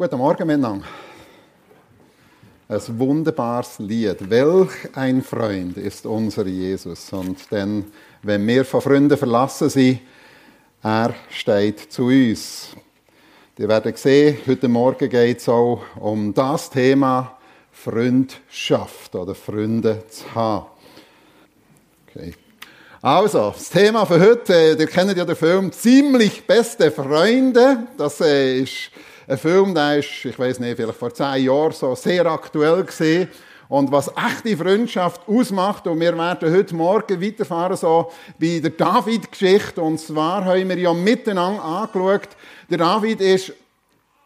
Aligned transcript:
Guten 0.00 0.18
Morgen 0.18 0.46
miteinander. 0.46 0.86
Ein 2.68 2.98
wunderbares 3.00 3.80
Lied. 3.80 4.30
Welch 4.30 4.70
ein 4.94 5.24
Freund 5.24 5.76
ist 5.76 6.06
unser 6.06 6.46
Jesus. 6.46 7.12
Und 7.12 7.50
denn, 7.50 7.86
wenn 8.22 8.46
wir 8.46 8.64
von 8.64 8.80
Freunden 8.80 9.18
verlassen 9.18 9.68
sind, 9.68 9.98
er 10.84 11.12
steht 11.30 11.92
zu 11.92 12.04
uns. 12.04 12.68
Ihr 13.58 13.66
werdet 13.66 13.98
sehen, 13.98 14.38
heute 14.46 14.68
Morgen 14.68 15.10
geht 15.10 15.38
es 15.38 15.48
auch 15.48 15.82
um 15.96 16.32
das 16.32 16.70
Thema 16.70 17.36
Freundschaft 17.72 19.16
oder 19.16 19.34
Freunde 19.34 20.04
zu 20.08 20.32
haben. 20.32 20.66
Okay. 22.06 22.34
Also, 23.02 23.50
das 23.50 23.68
Thema 23.68 24.06
für 24.06 24.20
heute, 24.20 24.54
äh, 24.54 24.74
ihr 24.78 24.86
kennt 24.86 25.16
ja 25.16 25.24
den 25.24 25.34
Film 25.34 25.72
Ziemlich 25.72 26.46
beste 26.46 26.92
Freunde. 26.92 27.88
Das 27.96 28.20
äh, 28.20 28.60
ist 28.60 28.92
ein 29.28 29.36
Film, 29.36 29.74
der 29.74 29.98
ist, 29.98 30.24
ich 30.24 30.38
weiß 30.38 30.58
nicht, 30.58 30.76
vielleicht 30.76 30.98
vor 30.98 31.12
zehn 31.12 31.44
Jahren 31.44 31.72
so 31.72 31.94
sehr 31.94 32.24
aktuell 32.26 32.82
gesehen. 32.82 33.28
Und 33.68 33.92
was 33.92 34.10
echte 34.16 34.56
Freundschaft 34.56 35.20
ausmacht, 35.28 35.86
und 35.86 36.00
wir 36.00 36.16
werden 36.16 36.54
heute 36.54 36.74
Morgen 36.74 37.20
weiterfahren, 37.20 37.76
so 37.76 38.10
bei 38.38 38.60
der 38.60 38.70
David-Geschichte. 38.70 39.82
Und 39.82 40.00
zwar 40.00 40.46
haben 40.46 40.70
wir 40.70 40.78
ja 40.78 40.94
miteinander 40.94 41.62
angeschaut. 41.62 42.30
Der 42.70 42.78
David 42.78 43.20
ist, 43.20 43.52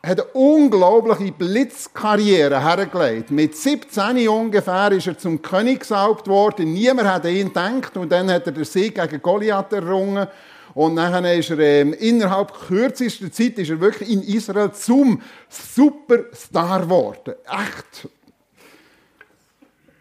hat 0.00 0.20
eine 0.20 0.24
unglaubliche 0.34 1.32
Blitzkarriere 1.32 2.62
hergelegt. 2.62 3.32
Mit 3.32 3.56
17 3.56 4.28
ungefähr 4.28 4.92
ist 4.92 5.08
er 5.08 5.18
zum 5.18 5.42
König 5.42 5.80
gesaugt 5.80 6.28
worden. 6.28 6.72
Niemand 6.72 7.08
hat 7.08 7.24
ihn 7.24 7.48
gedacht. 7.48 7.96
Und 7.96 8.12
dann 8.12 8.30
hat 8.30 8.46
er 8.46 8.52
den 8.52 8.64
Sieg 8.64 8.94
gegen 8.94 9.20
Goliath 9.20 9.72
errungen. 9.72 10.28
Und 10.74 10.96
dann 10.96 11.24
ist 11.24 11.50
er 11.50 11.58
ähm, 11.58 11.92
innerhalb 11.92 12.52
kürzester 12.52 13.30
Zeit 13.30 13.58
ist 13.58 13.70
er 13.70 13.80
wirklich 13.80 14.10
in 14.10 14.22
Israel 14.22 14.72
zum 14.72 15.20
Superstar 15.48 16.82
geworden. 16.82 17.34
Echt. 17.44 18.08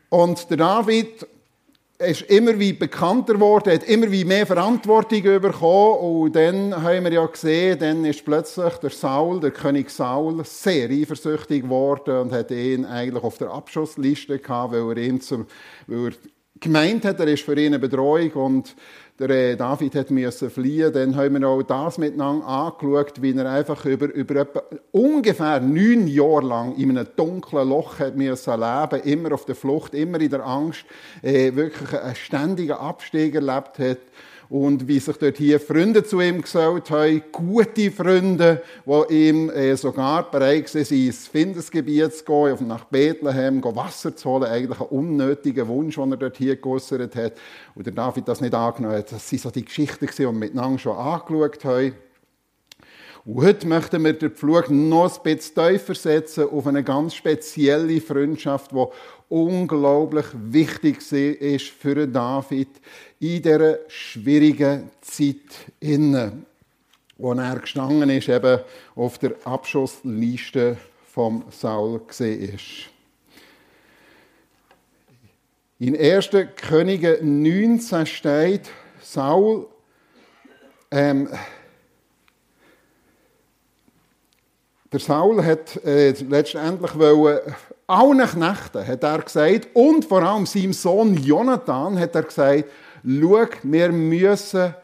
Und 0.10 0.50
der 0.50 0.58
David 0.58 1.26
ist 2.02 2.24
immer 2.24 2.58
wie 2.58 2.74
bekannter 2.74 3.36
geworden, 3.36 3.74
hat 3.74 3.84
immer 3.84 4.12
wie 4.12 4.26
mehr 4.26 4.46
Verantwortung 4.46 5.22
bekommen. 5.22 6.24
Und 6.26 6.36
dann 6.36 6.84
haben 6.84 7.06
wir 7.06 7.14
ja 7.14 7.26
gesehen, 7.26 7.78
dann 7.80 8.06
ist 8.06 8.26
plötzlich 8.26 8.74
der 8.76 8.90
Saul, 8.90 9.40
der 9.40 9.52
König 9.52 9.90
Saul, 9.90 10.44
sehr 10.44 10.90
eifersüchtig 10.90 11.64
geworden 11.64 12.18
und 12.18 12.32
hat 12.32 12.52
ihn 12.52 12.86
eigentlich 12.86 13.24
auf 13.24 13.38
der 13.38 13.52
Abschussliste 13.52 14.40
gehabt, 14.40 14.74
weil 14.74 14.98
er 14.98 14.98
ihn 14.98 15.22
zum, 15.22 15.46
weil 15.88 16.08
er 16.08 16.14
gemeint 16.60 17.06
hat, 17.06 17.20
er 17.20 17.28
ist 17.28 17.44
für 17.44 17.58
ihn 17.58 17.68
eine 17.68 17.80
Bedrohung 17.80 18.32
und 18.32 18.76
der 19.28 19.52
äh, 19.52 19.56
David 19.56 19.96
hat 19.96 20.12
müssen 20.12 20.50
fliehen. 20.50 20.92
Dann 20.92 21.16
haben 21.16 21.40
wir 21.40 21.48
auch 21.48 21.62
das 21.64 21.98
miteinander 21.98 22.48
angeschaut, 22.48 23.22
wie 23.22 23.36
er 23.36 23.50
einfach 23.50 23.86
über, 23.86 24.14
über 24.14 24.46
ungefähr 24.92 25.60
neun 25.60 26.08
Jahre 26.08 26.46
lang 26.46 26.76
in 26.76 26.98
einem 26.98 27.08
dunklen 27.16 27.70
Loch 27.70 28.00
hat 28.00 28.16
müssen 28.16 28.60
leben, 28.60 29.04
immer 29.04 29.34
auf 29.34 29.46
der 29.46 29.56
Flucht, 29.56 29.94
immer 29.94 30.20
in 30.20 30.30
der 30.30 30.46
Angst, 30.46 30.86
äh, 31.22 31.56
wirklich 31.56 31.94
einen 31.94 32.16
ständigen 32.16 32.74
Abstieg 32.74 33.36
erlebt 33.36 33.80
hat 33.80 34.00
und 34.52 34.86
wie 34.86 35.00
sich 35.00 35.16
dort 35.16 35.38
hier 35.38 35.62
Freunde 35.62 36.04
zu 36.04 36.20
ihm 36.20 36.42
gesellt 36.42 36.92
haben, 36.92 37.24
gute 37.32 37.90
Freunde, 37.90 38.62
die 38.86 39.30
ihm 39.30 39.50
äh, 39.50 39.78
sogar 39.78 40.30
bereit 40.30 40.76
waren, 40.76 40.86
ins 41.06 41.28
Findesgebiet 41.28 42.14
zu 42.14 42.26
gehen, 42.26 42.68
nach 42.68 42.84
Bethlehem, 42.84 43.64
Wasser 43.64 44.14
zu 44.14 44.30
holen, 44.30 44.44
eigentlich 44.44 44.82
ein 44.82 44.88
unnötiger 44.88 45.66
Wunsch, 45.70 45.96
den 45.96 46.12
er 46.12 46.18
dort 46.18 46.36
hier 46.36 46.58
geäussert 46.58 47.16
hat. 47.16 47.36
Und 47.76 47.86
der 47.86 47.94
David 47.94 48.28
das 48.28 48.42
nicht 48.42 48.54
angenommen 48.54 48.98
hat. 48.98 49.14
Das 49.14 49.32
waren 49.32 49.40
so 49.40 49.52
die 49.52 49.64
Geschichten, 49.64 50.06
die 50.06 50.20
wir 50.20 50.34
miteinander 50.34 50.80
schon 50.80 50.98
angeschaut 50.98 51.64
haben. 51.64 51.94
Und 53.24 53.46
heute 53.46 53.68
möchten 53.68 54.04
wir 54.04 54.14
den 54.14 54.36
Flug 54.36 54.70
noch 54.70 55.16
ein 55.16 55.24
bisschen 55.24 55.56
tiefer 55.56 55.96
setzen 55.96 56.50
auf 56.50 56.68
eine 56.68 56.84
ganz 56.84 57.16
spezielle 57.16 58.02
Freundschaft, 58.02 58.72
die 58.72 58.86
unglaublich 59.30 60.26
wichtig 60.34 61.10
ist 61.10 61.68
für 61.68 62.06
David 62.06 62.68
in 63.22 63.42
dieser 63.44 63.78
schwierigen 63.88 64.90
Zeit 65.00 65.36
inne, 65.80 66.42
wo 67.18 67.34
er 67.34 67.60
gestanden 67.60 68.10
ist, 68.10 68.28
eben 68.28 68.60
auf 68.96 69.20
der 69.20 69.36
Abschussliste 69.44 70.76
vom 71.06 71.46
Saul 71.52 72.02
ist. 72.18 72.90
In 75.78 75.96
1. 75.96 76.30
Könige 76.56 77.20
19 77.22 78.08
steht, 78.08 78.72
Saul 79.00 79.68
ähm, 80.90 81.30
der 84.92 85.00
Saul 85.00 85.46
hat 85.46 85.84
äh, 85.86 86.12
letztendlich 86.12 86.98
wollen, 86.98 87.40
allen 87.88 88.28
Knechten 88.28 88.88
hat 88.88 89.04
er 89.04 89.20
gesagt, 89.20 89.70
und 89.74 90.06
vor 90.06 90.24
allem 90.24 90.46
seinem 90.46 90.74
Sohn 90.74 91.16
Jonathan 91.18 92.00
hat 92.00 92.16
er 92.16 92.24
gesagt, 92.24 92.66
schau, 93.04 93.48
wir 93.64 93.92
müssen 93.92 94.76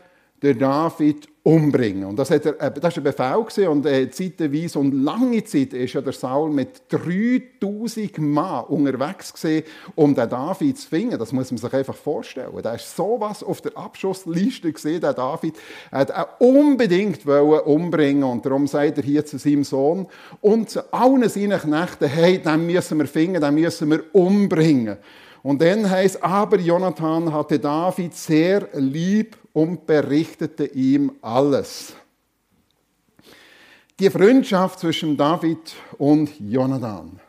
den 0.42 0.60
David 0.60 1.28
umbringen. 1.48 2.04
Und 2.04 2.20
das, 2.20 2.30
hat 2.30 2.46
er, 2.46 2.62
äh, 2.62 2.72
das 2.72 2.98
war 2.98 2.98
ein 2.98 3.04
Befehl 3.04 3.44
gewesen, 3.44 3.68
und 3.70 3.86
äh, 3.86 4.10
zeitweise 4.12 4.80
und 4.80 4.92
lange 4.92 5.44
Zeit 5.46 5.74
ist 5.74 5.94
ja 5.94 6.02
der 6.02 6.12
Saul 6.14 6.52
mit 6.52 6.82
3000 6.90 8.18
Mann 8.20 8.66
unterwegs 8.66 9.34
gewesen, 9.34 9.64
um 9.96 10.14
den 10.14 10.30
David 10.30 10.78
zu 10.78 10.90
finden. 10.90 11.18
Das 11.18 11.32
muss 11.32 11.50
man 11.50 11.58
sich 11.58 11.74
einfach 11.74 11.96
vorstellen. 11.96 12.52
Da 12.62 12.76
ist 12.76 12.96
sowas 12.96 13.44
auf 13.44 13.62
der 13.62 13.78
Abschussliste 13.78 14.72
gesehen, 14.72 15.02
der 15.02 15.14
David 15.14 15.56
hat 15.90 16.10
er 16.10 16.40
unbedingt 16.40 17.26
umbringen 17.26 18.24
und 18.24 18.46
darum 18.46 18.68
sagt 18.68 18.98
er 18.98 19.04
hier 19.04 19.26
zu 19.26 19.40
seinem 19.40 19.64
Sohn 19.64 20.06
und 20.42 20.70
zu 20.70 20.94
allen 20.94 21.30
seinen 21.30 21.60
Knechten, 21.60 22.08
hey, 22.10 22.40
den 22.40 22.68
müssen 22.68 23.00
wir 23.00 23.08
finden, 23.08 23.42
den 23.42 23.56
müssen 23.56 23.90
wir 23.90 24.04
umbringen. 24.12 24.98
Und 25.44 25.62
dann 25.62 25.90
heißt, 25.90 26.24
aber 26.24 26.60
Jonathan 26.60 27.32
hatte 27.32 27.60
David 27.60 28.14
sehr 28.16 28.68
lieb 28.74 29.38
und 29.54 29.86
berichtete 29.86 30.66
ihm 30.66 31.14
alles. 31.22 31.94
Die 34.00 34.10
Freundschaft 34.10 34.80
zwischen 34.80 35.18
David 35.18 35.74
und 35.98 36.30
Jonathan. 36.40 37.20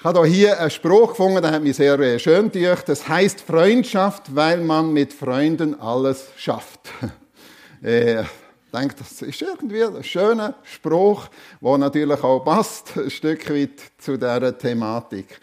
Ich 0.00 0.04
habe 0.04 0.24
hier 0.26 0.58
einen 0.58 0.70
Spruch 0.70 1.10
gefunden, 1.10 1.42
der 1.42 1.52
hat 1.52 1.62
mich 1.62 1.76
sehr 1.76 2.18
schön 2.18 2.50
gedacht. 2.50 2.88
Das 2.88 3.06
heißt 3.06 3.42
Freundschaft, 3.42 4.34
weil 4.34 4.62
man 4.62 4.92
mit 4.94 5.12
Freunden 5.12 5.78
alles 5.78 6.28
schafft. 6.36 6.90
Äh, 7.82 8.20
ich 8.20 8.78
denke, 8.78 8.94
das 8.98 9.22
ist 9.22 9.40
irgendwie 9.40 9.82
ein 9.82 10.04
schöner 10.04 10.54
Spruch, 10.64 11.28
der 11.62 11.78
natürlich 11.78 12.22
auch 12.22 12.40
passt, 12.40 12.94
ein 12.94 13.08
Stück 13.08 13.48
weit 13.48 13.80
zu 13.96 14.18
dieser 14.18 14.58
Thematik. 14.58 15.40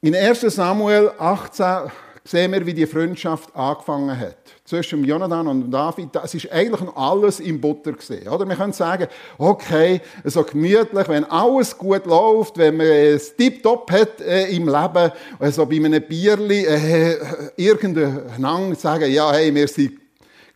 In 0.00 0.14
1 0.14 0.42
Samuel 0.42 1.10
18 1.18 1.90
sehen 2.22 2.52
wir, 2.52 2.64
wie 2.64 2.72
die 2.72 2.86
Freundschaft 2.86 3.54
angefangen 3.56 4.16
hat. 4.16 4.36
Zwischen 4.64 5.02
Jonathan 5.02 5.48
und 5.48 5.72
David, 5.72 6.10
das 6.12 6.34
ist 6.34 6.52
eigentlich 6.52 6.88
alles 6.94 7.40
im 7.40 7.60
Butter 7.60 7.94
gesehen. 7.94 8.28
Oder 8.28 8.48
wir 8.48 8.54
können 8.54 8.72
sagen, 8.72 9.08
okay, 9.38 10.00
so 10.22 10.44
gemütlich, 10.44 11.08
wenn 11.08 11.24
alles 11.24 11.76
gut 11.76 12.06
läuft, 12.06 12.58
wenn 12.58 12.76
man 12.76 12.86
es 12.86 13.34
tiptop 13.34 13.90
hat 13.90 14.20
äh, 14.20 14.46
im 14.54 14.68
Leben, 14.68 15.10
also 15.40 15.66
bei 15.66 15.76
einem 15.76 16.02
Bierli, 16.06 16.64
äh, 16.64 17.16
irgendein 17.56 18.76
sagen, 18.76 19.10
ja, 19.10 19.32
hey, 19.32 19.52
wir 19.52 19.66
sind 19.66 19.98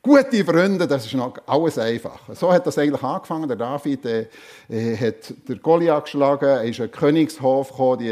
Gute 0.05 0.45
Freunde, 0.45 0.89
das 0.89 1.07
ist 1.07 1.15
noch 1.15 1.35
alles 1.47 1.79
einfach. 1.79 2.19
So 2.35 2.53
hat 2.53 2.67
das 2.67 2.77
eigentlich 2.77 3.05
angefangen. 3.05 3.47
Der 3.47 3.57
David 3.57 4.05
äh, 4.05 4.27
äh, 4.69 4.97
hat 4.97 5.33
der 5.49 5.55
Goliath 5.55 6.07
geschlagen, 6.07 6.45
er 6.45 6.65
ist 6.65 6.81
ein 6.81 6.91
Königshof 6.91 7.69
gekommen. 7.69 7.99
Die, 8.01 8.09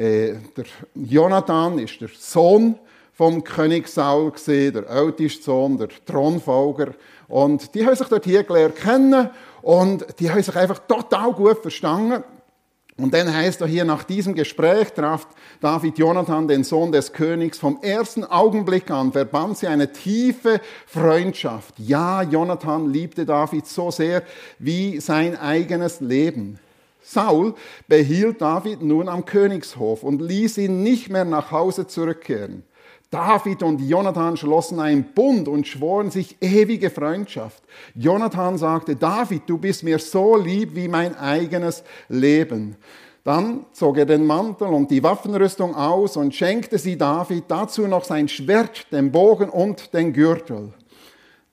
äh, 0.00 0.36
der 0.56 0.64
Jonathan 0.94 1.80
ist 1.80 2.00
der 2.00 2.10
Sohn 2.16 2.78
vom 3.12 3.42
König 3.42 3.88
Saul 3.88 4.30
gesehen, 4.30 4.72
der 4.72 4.88
älteste 4.88 5.42
Sohn, 5.42 5.78
der 5.78 5.88
Thronfolger. 6.06 6.94
Und 7.26 7.74
die 7.74 7.84
haben 7.84 7.96
sich 7.96 8.06
dort 8.06 8.24
hier 8.24 8.44
gelernt 8.44 8.76
kennen 8.76 9.30
und 9.62 10.06
die 10.20 10.30
haben 10.30 10.44
sich 10.44 10.54
einfach 10.54 10.78
total 10.86 11.32
gut 11.32 11.58
verstanden. 11.58 12.22
Und 12.98 13.14
dann 13.14 13.34
heißt 13.34 13.62
er 13.62 13.66
hier, 13.66 13.84
nach 13.84 14.04
diesem 14.04 14.34
Gespräch 14.34 14.92
traf 14.92 15.26
David 15.60 15.98
Jonathan, 15.98 16.46
den 16.46 16.62
Sohn 16.62 16.92
des 16.92 17.12
Königs, 17.12 17.58
vom 17.58 17.78
ersten 17.80 18.24
Augenblick 18.24 18.90
an 18.90 19.12
verband 19.12 19.56
sie 19.56 19.66
eine 19.66 19.92
tiefe 19.92 20.60
Freundschaft. 20.86 21.74
Ja, 21.78 22.22
Jonathan 22.22 22.92
liebte 22.92 23.24
David 23.24 23.66
so 23.66 23.90
sehr 23.90 24.22
wie 24.58 25.00
sein 25.00 25.38
eigenes 25.38 26.00
Leben. 26.00 26.58
Saul 27.02 27.54
behielt 27.88 28.40
David 28.42 28.82
nun 28.82 29.08
am 29.08 29.24
Königshof 29.24 30.02
und 30.02 30.20
ließ 30.20 30.58
ihn 30.58 30.82
nicht 30.82 31.08
mehr 31.08 31.24
nach 31.24 31.50
Hause 31.50 31.86
zurückkehren. 31.86 32.62
David 33.12 33.62
und 33.62 33.78
Jonathan 33.82 34.38
schlossen 34.38 34.80
einen 34.80 35.04
Bund 35.04 35.46
und 35.46 35.66
schworen 35.66 36.10
sich 36.10 36.38
ewige 36.40 36.88
Freundschaft. 36.88 37.62
Jonathan 37.94 38.56
sagte, 38.56 38.96
David, 38.96 39.42
du 39.46 39.58
bist 39.58 39.84
mir 39.84 39.98
so 39.98 40.34
lieb 40.38 40.74
wie 40.74 40.88
mein 40.88 41.14
eigenes 41.18 41.84
Leben. 42.08 42.74
Dann 43.22 43.66
zog 43.72 43.98
er 43.98 44.06
den 44.06 44.24
Mantel 44.24 44.68
und 44.68 44.90
die 44.90 45.02
Waffenrüstung 45.02 45.74
aus 45.74 46.16
und 46.16 46.34
schenkte 46.34 46.78
sie 46.78 46.96
David, 46.96 47.44
dazu 47.48 47.86
noch 47.86 48.04
sein 48.04 48.28
Schwert, 48.28 48.90
den 48.90 49.12
Bogen 49.12 49.50
und 49.50 49.92
den 49.92 50.14
Gürtel. 50.14 50.72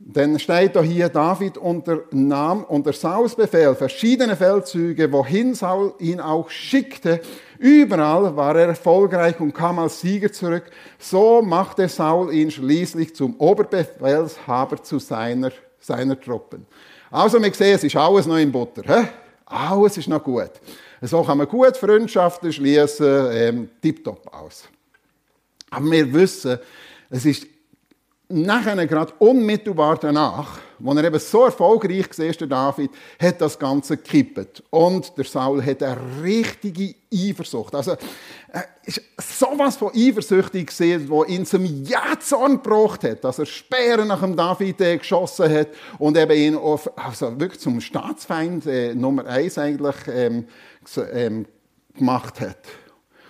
Dann 0.01 0.39
steht 0.39 0.77
da 0.77 0.81
hier, 0.81 1.09
David 1.09 1.57
unternahm 1.57 2.63
unter 2.63 2.93
Sauls 2.93 3.35
Befehl 3.35 3.75
verschiedene 3.75 4.37
Feldzüge, 4.37 5.11
wohin 5.11 5.53
Saul 5.53 5.93
ihn 5.99 6.21
auch 6.21 6.49
schickte. 6.49 7.19
Überall 7.57 8.33
war 8.37 8.55
er 8.55 8.69
erfolgreich 8.69 9.37
und 9.41 9.53
kam 9.53 9.77
als 9.77 9.99
Sieger 9.99 10.31
zurück. 10.31 10.71
So 10.97 11.41
machte 11.41 11.89
Saul 11.89 12.33
ihn 12.33 12.49
schließlich 12.49 13.13
zum 13.13 13.35
Oberbefehlshaber 13.35 14.81
zu 14.81 14.99
seiner, 14.99 15.51
seiner 15.81 16.17
Truppen. 16.17 16.65
Also, 17.11 17.41
wir 17.43 17.53
sehen, 17.53 17.75
es 17.75 17.83
ist 17.83 17.95
alles 17.97 18.25
noch 18.25 18.37
in 18.37 18.53
Butter. 18.53 18.83
He? 18.83 19.05
Alles 19.45 19.97
ist 19.97 20.07
noch 20.07 20.23
gut. 20.23 20.51
So 21.01 21.23
kann 21.23 21.39
man 21.39 21.47
gut 21.47 21.75
Freundschaften 21.75 22.53
schließen, 22.53 23.27
ähm, 23.31 23.69
tipptopp 23.81 24.33
aus. 24.33 24.63
Aber 25.69 25.91
wir 25.91 26.13
wissen, 26.13 26.57
es 27.09 27.25
ist 27.25 27.47
nachher, 28.29 28.87
gerade 28.87 29.13
unmittelbar 29.19 29.97
danach, 29.97 30.59
wo 30.77 30.93
er 30.93 31.03
eben 31.03 31.19
so 31.19 31.45
erfolgreich 31.45 32.07
war, 32.17 32.31
der 32.31 32.47
David, 32.47 32.91
hat 33.19 33.41
das 33.41 33.57
Ganze 33.57 33.97
gekippt. 33.97 34.63
Und 34.69 35.17
der 35.17 35.25
Saul 35.25 35.63
hat 35.65 35.83
eine 35.83 35.97
richtige 36.21 36.95
Eifersucht. 37.13 37.75
Also, 37.75 37.97
er 38.51 38.65
ist 38.85 39.01
sowas 39.17 39.77
von 39.77 39.91
eifersüchtig 39.93 40.67
gesehen, 40.67 41.09
wo 41.09 41.23
ihn 41.23 41.45
zum 41.45 41.65
Jähzorn 41.65 42.61
gebracht 42.61 43.03
hat, 43.03 43.23
dass 43.23 43.39
er 43.39 43.45
Speere 43.45 44.05
nach 44.05 44.21
dem 44.21 44.35
David 44.35 44.79
äh, 44.81 44.97
geschossen 44.97 45.51
hat 45.51 45.69
und 45.97 46.17
eben 46.17 46.31
ihn 46.31 46.55
auf, 46.55 46.89
also 46.97 47.39
wirklich 47.39 47.59
zum 47.59 47.81
Staatsfeind 47.81 48.65
äh, 48.67 48.95
Nummer 48.95 49.25
eins 49.25 49.57
eigentlich 49.57 49.95
ähm, 50.07 50.47
ähm, 51.13 51.45
gemacht 51.95 52.39
hat. 52.39 52.57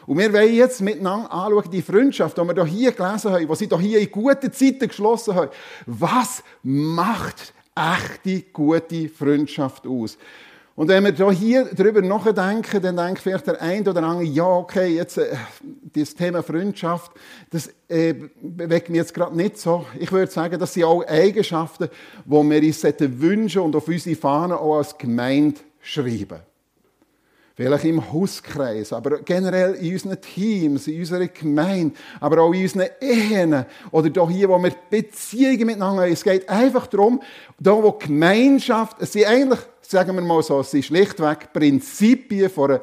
Und 0.09 0.17
wir 0.17 0.33
wollen 0.33 0.55
jetzt 0.55 0.81
miteinander 0.81 1.31
anschauen, 1.31 1.69
die 1.71 1.83
Freundschaft, 1.83 2.35
die 2.35 2.41
wir 2.41 2.65
hier 2.65 2.91
gelesen 2.93 3.31
haben, 3.31 3.47
die 3.47 3.55
sie 3.55 3.77
hier 3.77 3.99
in 3.99 4.11
guten 4.11 4.51
Zeiten 4.51 4.87
geschlossen 4.87 5.35
haben. 5.35 5.51
Was 5.85 6.41
macht 6.63 7.53
echte, 7.75 8.41
gute 8.51 9.07
Freundschaft 9.07 9.85
aus? 9.85 10.17
Und 10.75 10.87
wenn 10.87 11.03
wir 11.03 11.31
hier 11.31 11.69
darüber 11.75 12.01
nachdenken, 12.01 12.81
dann 12.81 12.97
denkt 12.97 13.19
vielleicht 13.19 13.45
der 13.45 13.61
eine 13.61 13.87
oder 13.87 14.01
andere, 14.01 14.23
ja, 14.23 14.47
okay, 14.47 14.95
jetzt, 14.95 15.19
äh, 15.19 15.27
das 15.93 16.15
Thema 16.15 16.41
Freundschaft, 16.41 17.11
das 17.51 17.69
äh, 17.87 18.15
bewegt 18.41 18.89
mich 18.89 18.97
jetzt 18.97 19.13
gerade 19.13 19.37
nicht 19.37 19.59
so. 19.59 19.85
Ich 19.99 20.11
würde 20.11 20.31
sagen, 20.31 20.59
das 20.59 20.73
sind 20.73 20.85
auch 20.85 21.05
Eigenschaften, 21.05 21.87
die 22.25 22.31
wir 22.31 22.63
uns 22.63 22.83
wünschen 23.21 23.61
und 23.61 23.75
auf 23.75 23.87
unsere 23.87 24.15
Fahnen 24.15 24.57
auch 24.57 24.77
als 24.77 24.97
Gemeinde 24.97 25.59
schreiben. 25.81 26.48
Vielleicht 27.59 27.83
im 27.83 28.13
Hauskreis, 28.13 28.93
aber 28.93 29.19
generell 29.19 29.73
in 29.73 29.91
unseren 29.91 30.21
Teams, 30.21 30.87
in 30.87 31.01
unserer 31.01 31.27
Gemeinde, 31.27 31.93
aber 32.21 32.41
auch 32.41 32.53
in 32.53 32.61
unseren 32.61 32.87
Ehen 33.01 33.65
oder 33.91 34.29
hier, 34.29 34.47
wo 34.47 34.57
wir 34.63 34.71
Beziehungen 34.89 35.65
miteinander 35.65 36.03
haben. 36.03 36.13
Es 36.13 36.23
geht 36.23 36.47
einfach 36.47 36.87
darum, 36.87 37.21
da 37.59 37.71
wo 37.71 37.91
Gemeinschaft, 37.91 39.01
es 39.01 39.11
sind 39.11 39.25
eigentlich, 39.25 39.59
sagen 39.81 40.15
wir 40.15 40.21
mal 40.21 40.41
so, 40.41 40.61
es 40.61 40.71
sind 40.71 40.85
schlichtweg 40.85 41.51
Prinzipien 41.51 42.49
von 42.49 42.71
einer 42.71 42.81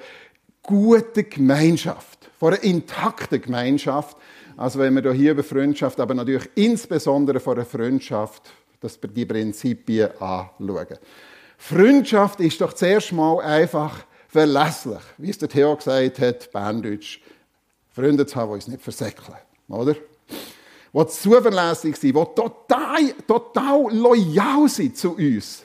guten 0.62 1.26
Gemeinschaft, 1.30 2.28
von 2.38 2.52
einer 2.52 2.62
intakten 2.62 3.40
Gemeinschaft. 3.40 4.14
Also 4.58 4.78
wenn 4.78 5.02
wir 5.02 5.10
hier 5.14 5.30
über 5.30 5.42
Freundschaft, 5.42 5.98
aber 6.00 6.12
natürlich 6.12 6.50
insbesondere 6.54 7.40
von 7.40 7.54
einer 7.54 7.64
Freundschaft, 7.64 8.42
dass 8.82 9.02
wir 9.02 9.08
die 9.08 9.24
Prinzipien 9.24 10.10
anschauen. 10.20 10.98
Freundschaft 11.56 12.40
ist 12.40 12.60
doch 12.60 12.74
zuerst 12.74 13.12
mal 13.12 13.40
einfach 13.40 14.04
verlässlich, 14.36 15.00
wie 15.16 15.30
es 15.30 15.38
der 15.38 15.48
Theo 15.48 15.74
gesagt 15.74 16.18
hat, 16.18 16.52
Berndeutsch, 16.52 17.20
Freunde 17.88 18.26
zu 18.26 18.36
haben, 18.36 18.50
die 18.50 18.54
uns 18.56 18.68
nicht 18.68 18.82
versäckeln. 18.82 19.38
Oder? 19.68 19.94
Die 19.94 21.06
zuverlässig 21.06 21.96
sind, 21.96 22.14
die 22.14 22.34
total, 22.34 23.14
total 23.26 23.96
loyal 23.96 24.68
sind 24.68 24.94
zu 24.94 25.16
uns. 25.16 25.64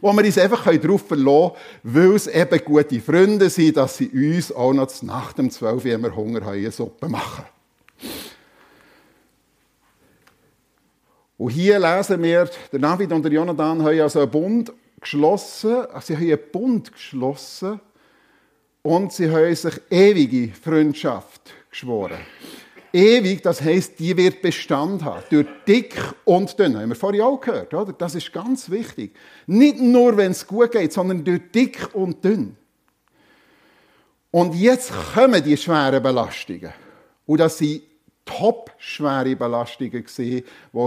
Wo 0.00 0.12
wir 0.14 0.24
uns 0.24 0.38
einfach 0.38 0.64
darauf 0.64 1.06
verlassen 1.06 1.52
können, 1.82 2.08
weil 2.08 2.14
es 2.14 2.26
eben 2.26 2.64
gute 2.64 3.00
Freunde 3.00 3.50
sind, 3.50 3.76
dass 3.76 3.98
sie 3.98 4.08
uns 4.08 4.50
auch 4.50 4.72
noch 4.72 4.90
nach 5.02 5.34
dem 5.34 5.50
12 5.50 5.84
wenn 5.84 6.02
wir 6.02 6.16
Hunger 6.16 6.40
haben, 6.40 6.54
eine 6.54 6.70
Suppe 6.70 7.08
machen. 7.08 7.44
Und 11.36 11.50
hier 11.50 11.78
lesen 11.78 12.22
wir, 12.22 12.48
der 12.72 12.78
David 12.78 13.12
und 13.12 13.22
der 13.22 13.32
Jonathan 13.32 13.82
haben 13.82 14.00
also 14.00 14.20
einen 14.20 14.30
Bund 14.30 14.72
geschlossen, 15.02 15.86
sie 16.00 16.16
haben 16.16 16.22
einen 16.22 16.38
Bund 16.50 16.92
geschlossen 16.92 17.80
und 18.82 19.12
sie 19.12 19.30
haben 19.30 19.54
sich 19.54 19.80
ewige 19.90 20.54
Freundschaft 20.54 21.52
geschworen. 21.70 22.20
Ewig, 22.92 23.42
das 23.42 23.62
heißt, 23.62 23.98
die 23.98 24.14
wird 24.16 24.42
Bestand 24.42 25.02
haben. 25.02 25.22
Durch 25.30 25.46
dick 25.66 25.94
und 26.24 26.58
dünn. 26.58 26.76
Haben 26.76 26.90
wir 26.90 26.96
vorhin 26.96 27.22
auch 27.22 27.40
gehört, 27.40 27.72
oder? 27.72 27.92
Das 27.94 28.14
ist 28.14 28.30
ganz 28.32 28.68
wichtig. 28.70 29.14
Nicht 29.46 29.80
nur, 29.80 30.16
wenn 30.18 30.32
es 30.32 30.46
gut 30.46 30.72
geht, 30.72 30.92
sondern 30.92 31.24
durch 31.24 31.40
dick 31.54 31.88
und 31.94 32.22
dünn. 32.22 32.56
Und 34.30 34.54
jetzt 34.54 34.92
kommen 35.14 35.42
die 35.42 35.56
schweren 35.56 36.02
Belastungen. 36.02 36.72
Und 37.24 37.38
das 37.38 37.58
sind 37.58 37.82
top 38.26 38.70
schwere 38.78 39.36
Belastungen 39.36 40.04
die 40.18 40.44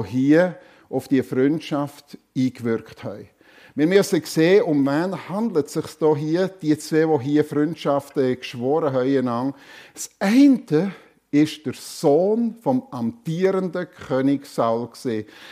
hier 0.08 0.60
auf 0.90 1.08
die 1.08 1.24
Freundschaft 1.24 2.18
eingewirkt 2.38 3.04
haben. 3.04 3.30
Wir 3.78 3.88
müssen 3.88 4.24
sehen, 4.24 4.64
um 4.64 4.86
wen 4.86 5.28
handelt 5.28 5.66
es 5.66 5.74
sich 5.74 5.86
hier, 6.18 6.48
die 6.48 6.78
zwei, 6.78 7.18
die 7.18 7.24
hier 7.26 7.44
Freundschaften 7.44 8.40
geschworen 8.40 8.94
haben. 9.30 9.54
Das 9.94 10.10
eine 10.18 10.94
ist 11.42 11.66
der 11.66 11.74
Sohn 11.74 12.56
vom 12.62 12.84
amtierenden 12.92 13.88
König 14.08 14.46
Saul. 14.46 14.90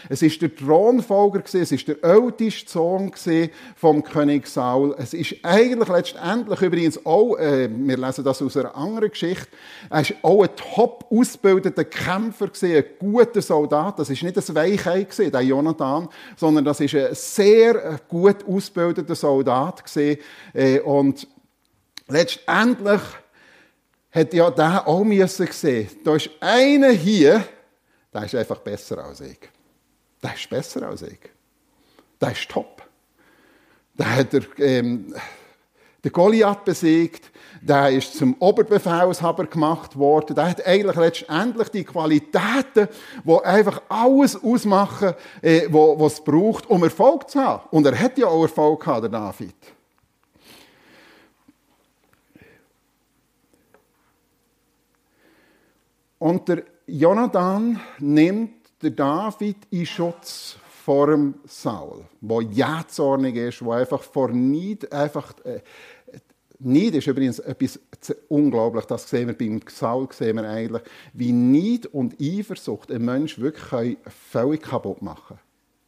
Es 0.10 0.22
ist 0.22 0.42
der 0.42 0.56
Thronfolger 0.56 1.44
es 1.44 1.72
ist 1.72 1.88
der 1.88 2.04
älteste 2.04 2.72
Sohn 2.72 3.12
vom 3.76 4.04
König 4.04 4.48
Saul. 4.48 4.96
Es 4.98 5.14
ist 5.14 5.36
eigentlich 5.44 5.90
letztendlich 5.90 6.62
übrigens 6.62 7.06
auch, 7.06 7.36
äh, 7.36 7.70
wir 7.70 7.98
lesen 7.98 8.24
das 8.24 8.42
aus 8.42 8.56
einer 8.56 8.76
anderen 8.76 9.10
Geschichte, 9.10 9.48
er 9.90 10.02
ist 10.02 10.16
auch 10.22 10.44
ein 10.44 10.50
top 10.56 11.06
ausgebildeter 11.10 11.84
Kämpfer 11.84 12.48
gesehen, 12.48 12.84
ein 12.84 12.98
guter 13.00 13.42
Soldat. 13.42 14.00
Das 14.00 14.10
ist 14.10 14.24
nicht 14.24 14.38
ein 14.38 14.56
Weichei 14.56 15.04
gesehen, 15.04 15.32
der 15.32 15.42
Jonathan, 15.42 16.08
sondern 16.38 16.64
das 16.64 16.80
ist 16.80 16.96
ein 16.96 17.10
sehr 17.12 17.76
äh, 17.76 17.98
gut 18.08 18.46
ausgebildeter 18.48 19.16
Soldat 19.16 19.84
gesehen 19.84 20.20
äh, 20.54 20.80
und 20.80 21.28
letztendlich 22.08 23.02
hat 24.14 24.34
ja 24.34 24.52
der 24.52 24.88
auch 24.88 25.04
müssen 25.04 25.48
sehen. 25.52 25.90
Da 26.04 26.16
ist 26.16 26.30
einer 26.40 26.92
hier, 26.92 27.44
der 28.14 28.26
ist 28.26 28.36
einfach 28.36 28.60
besser 28.60 29.04
als 29.04 29.22
ich. 29.22 29.40
Der 30.22 30.36
ist 30.36 30.50
besser 30.50 30.88
als 30.88 31.02
ich. 31.02 31.20
Der 32.22 32.32
ist 32.32 32.48
top. 32.48 32.84
Der 33.96 34.16
hat 34.16 34.34
der, 34.34 34.44
ähm, 34.60 35.14
den 36.04 36.12
Goliath 36.12 36.64
besiegt. 36.64 37.32
Der 37.62 37.90
ist 37.90 38.16
zum 38.16 38.36
Oberbefehlshaber 38.40 39.46
gemacht 39.46 39.98
worden. 39.98 40.36
Der 40.36 40.50
hat 40.50 40.66
eigentlich 40.66 40.96
letztendlich 40.96 41.70
die 41.70 41.84
Qualitäten, 41.84 42.90
die 43.24 43.40
einfach 43.44 43.82
alles 43.90 44.42
ausmachen, 44.42 45.14
äh, 45.42 45.68
was 45.70 46.14
es 46.14 46.24
braucht, 46.24 46.70
um 46.70 46.84
Erfolg 46.84 47.30
zu 47.30 47.40
haben. 47.40 47.64
Und 47.72 47.86
er 47.86 47.98
hat 48.00 48.18
ja 48.18 48.28
auch 48.28 48.44
Erfolg 48.44 48.82
gehabt, 48.82 49.04
der 49.04 49.10
David. 49.10 49.56
Und 56.24 56.48
der 56.48 56.64
Jonathan 56.88 57.82
nimmt 58.00 58.54
den 58.82 58.96
David 58.96 59.58
in 59.72 59.86
Schutz 59.86 60.56
vor 60.86 61.08
dem 61.08 61.34
Saul, 61.44 62.06
wo 62.22 62.40
jähzornig 62.40 63.36
ist, 63.36 63.62
wo 63.62 63.74
einfach 63.74 64.02
vor 64.02 64.30
Neid 64.30 64.90
einfach 64.94 65.34
äh, 65.44 65.60
Neid 66.60 66.96
ist 66.96 67.08
übrigens 67.08 67.40
etwas 67.40 67.78
unglaublich, 68.30 68.86
das 68.86 69.10
sehen 69.10 69.28
wir 69.28 69.38
beim 69.38 69.60
Saul, 69.68 70.08
sehen 70.14 70.38
wir 70.38 70.48
eigentlich, 70.48 70.84
wie 71.12 71.34
Neid 71.34 71.88
und 71.88 72.16
Eifersucht 72.22 72.90
einen 72.90 73.04
Menschen 73.04 73.44
wirklich 73.44 73.98
völlig 74.32 74.62
kaputt 74.62 75.02
machen 75.02 75.38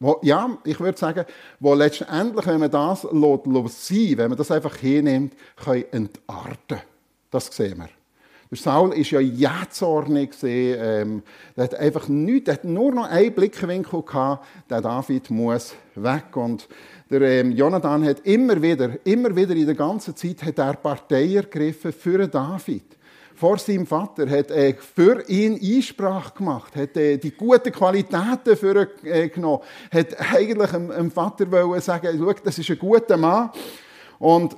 wo, 0.00 0.18
ja, 0.20 0.58
ich 0.64 0.78
würde 0.78 0.98
sagen, 0.98 1.24
wo 1.60 1.72
letztendlich, 1.72 2.46
wenn 2.46 2.60
man 2.60 2.70
das 2.70 3.04
lässt, 3.04 3.86
sein, 3.86 4.18
wenn 4.18 4.28
man 4.28 4.36
das 4.36 4.50
einfach 4.50 4.76
hinnimmt, 4.76 5.32
kann 5.56 5.82
entarten. 5.92 6.80
Das 7.30 7.46
sehen 7.46 7.78
wir. 7.78 7.88
Der 8.48 8.58
Saul 8.58 8.92
ist 8.94 9.10
ja 9.10 9.18
jähzornig 9.18 10.30
ähm, 10.42 11.22
der 11.56 11.64
hat 11.64 11.74
einfach 11.74 12.06
nichts, 12.06 12.44
der 12.44 12.54
hat 12.54 12.64
nur 12.64 12.92
noch 12.92 13.10
einen 13.10 13.34
Blickwinkel 13.34 14.02
gehabt, 14.02 14.46
der 14.70 14.80
David 14.80 15.30
muss 15.30 15.74
weg. 15.96 16.36
Und 16.36 16.68
der 17.10 17.22
ähm, 17.22 17.50
Jonathan 17.52 18.04
hat 18.04 18.20
immer 18.20 18.60
wieder, 18.62 18.90
immer 19.04 19.34
wieder 19.34 19.54
in 19.54 19.66
der 19.66 19.74
ganzen 19.74 20.14
Zeit 20.14 20.44
hat 20.44 20.58
er 20.58 20.74
Partei 20.74 21.34
ergriffen 21.34 21.92
für 21.92 22.28
David. 22.28 22.84
Vor 23.34 23.58
seinem 23.58 23.84
Vater 23.84 24.30
hat 24.30 24.50
er 24.50 24.74
für 24.76 25.28
ihn 25.28 25.60
Einsprache 25.60 26.32
gemacht, 26.38 26.74
hat 26.74 26.96
äh, 26.96 27.18
die 27.18 27.32
guten 27.32 27.72
Qualitäten 27.72 28.56
für 28.56 28.82
ihn 28.82 29.10
äh, 29.10 29.28
genommen, 29.28 29.62
hat 29.90 30.16
eigentlich 30.32 30.70
dem, 30.70 30.88
dem 30.88 31.10
Vater 31.10 31.50
wollen 31.50 31.80
sagen, 31.80 32.16
schau, 32.18 32.32
das 32.44 32.58
ist 32.58 32.70
ein 32.70 32.78
guter 32.78 33.16
Mann. 33.16 33.50
Und 34.18 34.56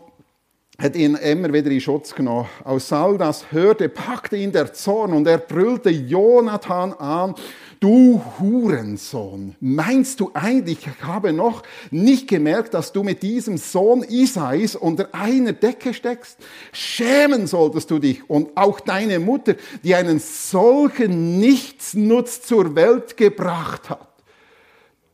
hat 0.80 0.94
ihn 0.94 1.16
immer 1.16 1.52
wieder 1.52 1.72
in 1.72 1.80
Schutz 1.80 2.14
genommen. 2.14 2.48
Als 2.62 2.88
Saul 2.88 3.18
das 3.18 3.50
hörte, 3.50 3.88
packte 3.88 4.36
ihn 4.36 4.52
der 4.52 4.72
Zorn 4.72 5.12
und 5.12 5.26
er 5.26 5.38
brüllte 5.38 5.90
Jonathan 5.90 6.92
an, 6.92 7.34
du 7.80 8.22
Hurensohn, 8.38 9.56
meinst 9.58 10.20
du 10.20 10.30
eigentlich, 10.34 10.86
ich 10.86 11.04
habe 11.04 11.32
noch 11.32 11.64
nicht 11.90 12.28
gemerkt, 12.28 12.74
dass 12.74 12.92
du 12.92 13.02
mit 13.02 13.24
diesem 13.24 13.56
Sohn 13.56 14.04
Isais 14.04 14.76
unter 14.76 15.12
einer 15.12 15.52
Decke 15.52 15.92
steckst? 15.92 16.38
Schämen 16.70 17.48
solltest 17.48 17.90
du 17.90 17.98
dich 17.98 18.30
und 18.30 18.56
auch 18.56 18.78
deine 18.78 19.18
Mutter, 19.18 19.56
die 19.82 19.96
einen 19.96 20.20
solchen 20.20 21.40
Nichtsnutz 21.40 22.42
zur 22.42 22.76
Welt 22.76 23.16
gebracht 23.16 23.90
hat. 23.90 24.07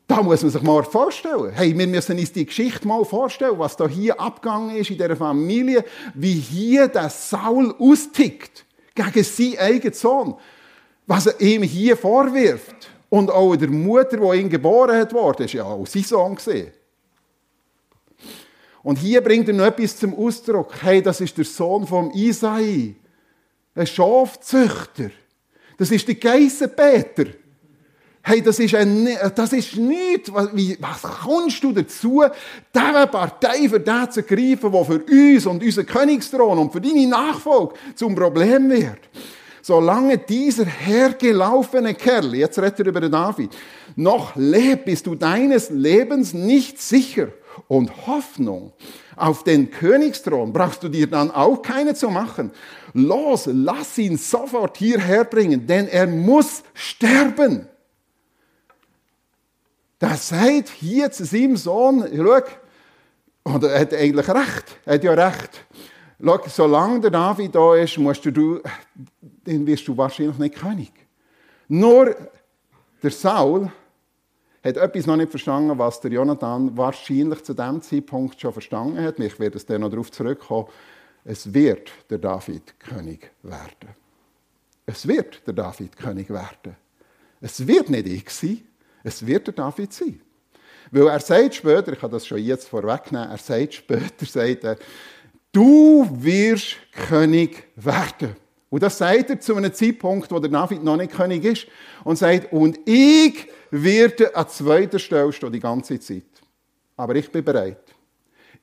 Da 0.07 0.23
muss 0.23 0.43
man 0.43 0.51
sich 0.51 0.63
mal 0.63 0.83
vorstellen. 0.85 1.53
Hey, 1.53 1.77
wir 1.77 1.87
müssen 1.87 2.19
uns 2.19 2.33
die 2.33 2.45
Geschichte 2.45 2.87
mal 2.87 3.05
vorstellen, 3.05 3.59
was 3.59 3.77
da 3.77 3.89
hier 3.89 4.21
abgegangen 4.21 4.77
ist 4.77 4.91
in 4.91 4.99
dieser 4.99 5.17
Familie, 5.17 5.85
wie 6.13 6.35
hier 6.35 6.89
der 6.89 7.09
Saul 7.09 7.75
austickt 7.79 8.67
gegen 8.95 9.25
seinen 9.25 9.59
eigenen 9.59 9.95
Sohn. 9.95 10.35
Was 11.07 11.27
er 11.27 11.41
ihm 11.41 11.63
hier 11.63 11.97
vorwirft. 11.97 12.91
Und 13.09 13.31
auch 13.31 13.57
der 13.57 13.71
Mutter, 13.71 14.17
die 14.17 14.41
ihn 14.41 14.51
geboren 14.51 14.97
hat, 14.97 15.41
ist 15.41 15.53
ja 15.53 15.65
auch 15.65 15.87
sein 15.87 16.03
Sohn 16.03 16.35
gesehen. 16.35 16.73
Und 18.83 18.99
hier 18.99 19.23
bringt 19.23 19.49
er 19.49 19.55
noch 19.55 19.65
etwas 19.65 19.97
zum 19.97 20.15
Ausdruck. 20.15 20.75
Hey, 20.83 21.01
das 21.01 21.21
ist 21.21 21.39
der 21.39 21.47
Sohn 21.47 21.87
vom 21.87 22.11
Isai. 22.11 22.95
Ein 23.75 23.87
Schafzüchter. 23.87 25.11
Das 25.79 25.91
ist 25.91 26.07
der 26.07 26.17
Geissenpeter. 26.17 27.27
Hey, 28.27 28.41
das 28.41 28.59
ist, 28.59 28.75
ein, 28.75 29.07
das 29.35 29.53
ist 29.53 29.77
nichts. 29.77 30.33
Was, 30.33 30.49
wie, 30.55 30.79
was 30.81 31.03
kommst 31.03 31.63
du 31.63 31.73
dazu, 31.73 32.25
diese 32.75 33.07
Partei 33.07 33.69
für 33.69 33.79
den 33.79 34.11
zu 34.11 34.23
greifen, 34.23 34.73
die 34.73 34.85
für 34.85 35.05
uns 35.05 35.45
und 35.45 35.63
unseren 35.63 35.85
Königsthron 35.85 36.59
und 36.59 36.73
für 36.73 36.81
deine 36.81 37.07
Nachfolge 37.07 37.75
zum 37.95 38.15
Problem 38.15 38.71
wird? 38.71 38.99
Solange 39.61 40.17
dieser 40.17 40.65
hergelaufene 40.65 41.93
Kerl, 41.93 42.35
jetzt 42.35 42.59
redet 42.59 42.81
er 42.81 42.87
über 42.87 43.01
den 43.03 43.13
David, 43.13 43.51
noch 43.95 44.35
lebt, 44.37 44.87
bist 44.87 45.07
du 45.07 45.15
deines 45.15 45.69
Lebens 45.69 46.33
nicht 46.33 46.81
sicher. 46.81 47.29
Und 47.69 48.07
Hoffnung 48.07 48.73
auf 49.17 49.45
den 49.45 49.71
Königsthron 49.71 50.51
brauchst 50.51 50.83
du 50.83 50.89
dir 50.89 51.07
dann 51.07 51.31
auch 51.31 51.61
keine 51.61 51.95
zu 51.95 52.09
machen. 52.09 52.53
Los, 52.95 53.49
lass 53.53 53.99
ihn 53.99 54.17
sofort 54.17 54.79
hierher 54.79 55.25
bringen, 55.25 55.67
denn 55.67 55.89
er 55.89 56.07
muss 56.07 56.63
sterben. 56.73 57.69
Der 60.01 60.17
sagt 60.17 60.69
hier 60.69 61.11
zu 61.11 61.25
seinem 61.25 61.57
Sohn, 61.57 62.07
schau, 62.15 62.41
und 63.45 63.65
er 63.65 63.81
hat 63.81 63.93
eigentlich 63.95 64.29
recht, 64.29 64.79
er 64.85 64.95
hat 64.95 65.05
ja 65.05 65.13
recht. 65.13 65.65
Schau, 66.23 66.41
solange 66.49 67.01
der 67.01 67.11
David 67.11 67.55
da 67.55 67.77
ist, 67.77 67.99
musst 67.99 68.25
du, 68.25 68.61
dann 69.45 69.67
wirst 69.67 69.87
du 69.87 69.97
wahrscheinlich 69.97 70.39
nicht 70.39 70.55
König. 70.55 70.93
Nur 71.69 72.15
der 73.03 73.11
Saul 73.11 73.71
hat 74.65 74.77
etwas 74.79 75.07
noch 75.07 75.17
nicht 75.17 75.31
verstanden, 75.31 75.79
was 75.79 76.01
der 76.01 76.13
Jonathan 76.13 76.75
wahrscheinlich 76.77 77.45
zu 77.45 77.53
dem 77.53 77.83
Zeitpunkt 77.83 78.41
schon 78.41 78.53
verstanden 78.53 79.03
hat. 79.03 79.19
Ich 79.19 79.39
werde 79.39 79.59
es 79.59 79.67
dann 79.67 79.83
noch 79.83 79.91
darauf 79.91 80.11
zurückkommen. 80.11 80.69
Es 81.25 81.53
wird 81.53 81.91
der 82.09 82.19
David 82.19 82.79
König 82.81 83.31
werden. 83.43 83.91
Es 84.87 85.07
wird 85.07 85.47
der 85.47 85.55
David 85.55 85.97
König 85.97 86.31
werden. 86.31 86.77
Es 87.41 87.67
wird 87.67 87.91
nicht 87.91 88.07
ich 88.07 88.31
sein. 88.31 88.63
Es 89.05 89.25
wird 89.25 89.47
der 89.47 89.55
David 89.55 89.93
sein. 89.93 90.21
Weil 90.91 91.09
er 91.09 91.21
sagt 91.21 91.55
später, 91.55 91.93
ich 91.93 92.01
kann 92.01 92.11
das 92.11 92.27
schon 92.27 92.39
jetzt 92.39 92.69
vorwegnehmen, 92.69 93.31
er 93.31 93.39
sagt 93.39 93.75
später, 93.75 94.27
sagt 94.27 94.65
er, 94.65 94.79
du 95.53 96.09
wirst 96.11 96.77
König 97.09 97.69
werden. 97.77 98.37
Und 98.71 98.83
das 98.83 98.99
sagt 98.99 99.31
er 99.31 99.39
zu 99.39 99.55
einem 99.55 99.73
Zeitpunkt, 99.73 100.31
wo 100.33 100.41
der 100.41 100.51
David 100.51 100.83
noch 100.83 100.97
nicht 100.97 101.13
König 101.13 101.45
ist. 101.45 101.67
Und 102.03 102.17
sagt, 102.17 102.53
und 102.53 102.79
ich 102.87 103.47
werde 103.71 104.35
an 104.35 104.49
zweiter 104.49 104.99
Stelle 104.99 105.33
stehen 105.33 105.53
die 105.53 105.61
ganze 105.61 106.01
Zeit. 106.01 106.25
Aber 106.97 107.15
ich 107.15 107.31
bin 107.31 107.45
bereit. 107.45 107.95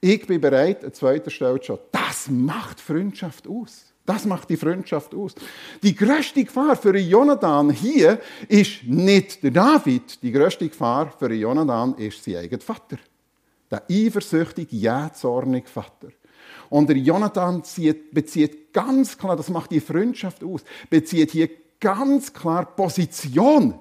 Ich 0.01 0.25
bin 0.25 0.41
bereit, 0.41 0.83
an 0.83 0.93
zweiter 0.93 1.29
Stelle 1.29 1.60
zu 1.60 1.75
stehen. 1.75 1.79
Das 1.91 2.27
macht 2.29 2.81
Freundschaft 2.81 3.48
aus. 3.48 3.90
Das 4.05 4.25
macht 4.25 4.50
die 4.50 4.58
Freundschaft 4.58 5.13
aus. 5.13 5.36
Die 5.84 5.96
größte 5.96 6.43
Gefahr 6.43 6.75
für 6.75 6.98
Jonathan 6.98 7.70
hier 7.70 8.20
ist 8.48 8.84
nicht 8.84 9.43
der 9.43 9.51
David. 9.51 10.22
Die 10.24 10.31
größte 10.31 10.67
Gefahr 10.67 11.13
für 11.17 11.31
Jonathan 11.31 11.93
ist 11.96 12.24
sein 12.24 12.38
eigener 12.38 12.62
Vater. 12.62 12.98
Der 13.70 13.84
eifersüchtige, 13.89 14.75
jähzornige 14.75 15.67
Vater. 15.67 16.10
Und 16.70 16.89
der 16.89 16.98
Jonathan 16.98 17.62
bezieht 18.12 18.74
ganz 18.74 19.17
klar, 19.17 19.36
das 19.36 19.50
macht 19.50 19.72
die 19.72 19.79
Freundschaft 19.79 20.43
aus, 20.43 20.63
bezieht 20.89 21.31
hier 21.31 21.50
ganz 21.79 22.34
klar 22.34 22.65
Position 22.65 23.79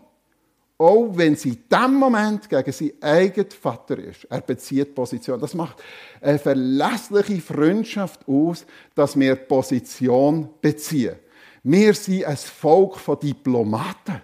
auch 0.81 1.11
wenn 1.13 1.37
sie 1.37 1.51
in 1.51 1.59
diesem 1.71 1.95
Moment 1.95 2.49
gegen 2.49 2.73
seinen 2.73 3.03
eigenen 3.03 3.51
Vater 3.51 3.99
ist. 3.99 4.25
Er 4.25 4.41
bezieht 4.41 4.95
Position. 4.95 5.39
Das 5.39 5.53
macht 5.53 5.83
eine 6.23 6.39
verlässliche 6.39 7.43
Freundschaft 7.43 8.27
aus, 8.27 8.65
dass 8.95 9.19
wir 9.19 9.37
Position 9.37 10.49
beziehen. 10.63 11.17
Wir 11.63 11.93
sind 11.93 12.25
ein 12.25 12.37
Volk 12.39 12.97
von 12.97 13.19
Diplomaten. 13.21 14.23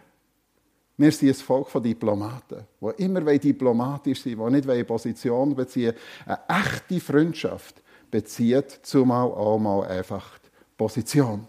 Wir 0.97 1.13
sind 1.13 1.29
ein 1.29 1.35
Volk 1.35 1.69
von 1.69 1.83
Diplomaten, 1.83 2.67
die 2.81 3.05
immer 3.05 3.21
diplomatisch 3.21 4.23
sind, 4.23 4.39
die 4.39 4.51
nicht 4.51 4.87
Position 4.87 5.55
beziehen 5.55 5.93
Eine 6.25 6.39
echte 6.49 7.01
Freundschaft 7.01 7.83
bezieht 8.11 8.81
zumal 8.83 9.27
auch 9.27 9.59
mal 9.59 9.87
einfach 9.89 10.39
Position. 10.79 11.47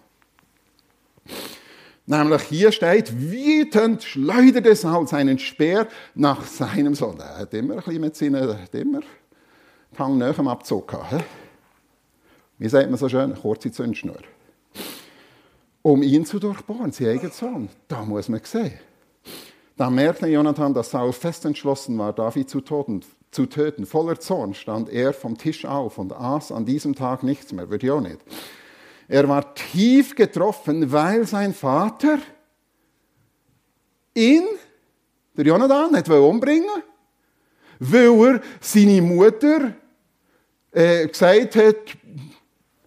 Nämlich 2.09 2.43
hier 2.43 2.71
steht, 2.71 3.13
wütend 3.19 4.01
schleuderte 4.01 4.73
Saul 4.75 5.05
seinen 5.09 5.37
Speer 5.39 5.89
nach 6.15 6.45
seinem 6.45 6.95
Sohn. 6.95 7.19
Er 7.19 7.39
hat 7.39 7.53
immer 7.53 7.75
ein 7.75 7.83
bisschen 7.83 8.01
mit 8.01 8.15
seinen, 8.15 8.61
hat 8.61 8.73
immer 8.75 9.01
die 9.01 9.99
Hang 9.99 10.17
nach 10.17 10.35
dem 10.35 10.47
Abzug 10.47 10.87
gehabt. 10.87 11.25
Wie 12.57 12.69
sagt 12.69 12.89
man 12.89 12.97
so 12.97 13.09
schön? 13.09 13.35
Kurze 13.35 13.73
Zündschnur. 13.73 14.19
Um 15.81 16.01
ihn 16.01 16.25
zu 16.25 16.39
durchbohren, 16.39 16.93
sein 16.93 17.09
eigener 17.09 17.31
Sohn. 17.31 17.67
Da 17.89 18.05
muss 18.05 18.29
man 18.29 18.39
sehen. 18.41 18.79
Da 19.75 19.89
merkte 19.89 20.27
Jonathan, 20.27 20.73
dass 20.73 20.91
Saul 20.91 21.11
fest 21.11 21.43
entschlossen 21.43 21.97
war, 21.99 22.13
David 22.13 22.49
zu 22.49 22.61
töten. 22.61 23.01
Zu 23.31 23.47
töten. 23.47 23.85
Voller 23.85 24.17
Zorn 24.17 24.53
stand 24.53 24.87
er 24.87 25.11
vom 25.11 25.37
Tisch 25.37 25.65
auf 25.65 25.97
und 25.97 26.13
aß 26.13 26.53
an 26.53 26.65
diesem 26.65 26.95
Tag 26.95 27.23
nichts 27.23 27.51
mehr. 27.51 27.69
Würde 27.69 27.85
ich 27.85 27.91
auch 27.91 27.99
nicht. 27.99 28.19
Er 29.07 29.27
war 29.27 29.53
tief 29.55 30.15
getroffen, 30.15 30.91
weil 30.91 31.25
sein 31.25 31.53
Vater 31.53 32.19
ihn, 34.13 34.45
der 35.35 35.45
Jonathan, 35.45 35.95
hat 35.95 36.09
umbringen 36.09 36.83
weil 37.79 38.33
er 38.35 38.41
seine 38.59 39.01
Mutter 39.01 39.73
äh, 40.71 41.07
gesagt 41.07 41.55
hat, 41.55 41.75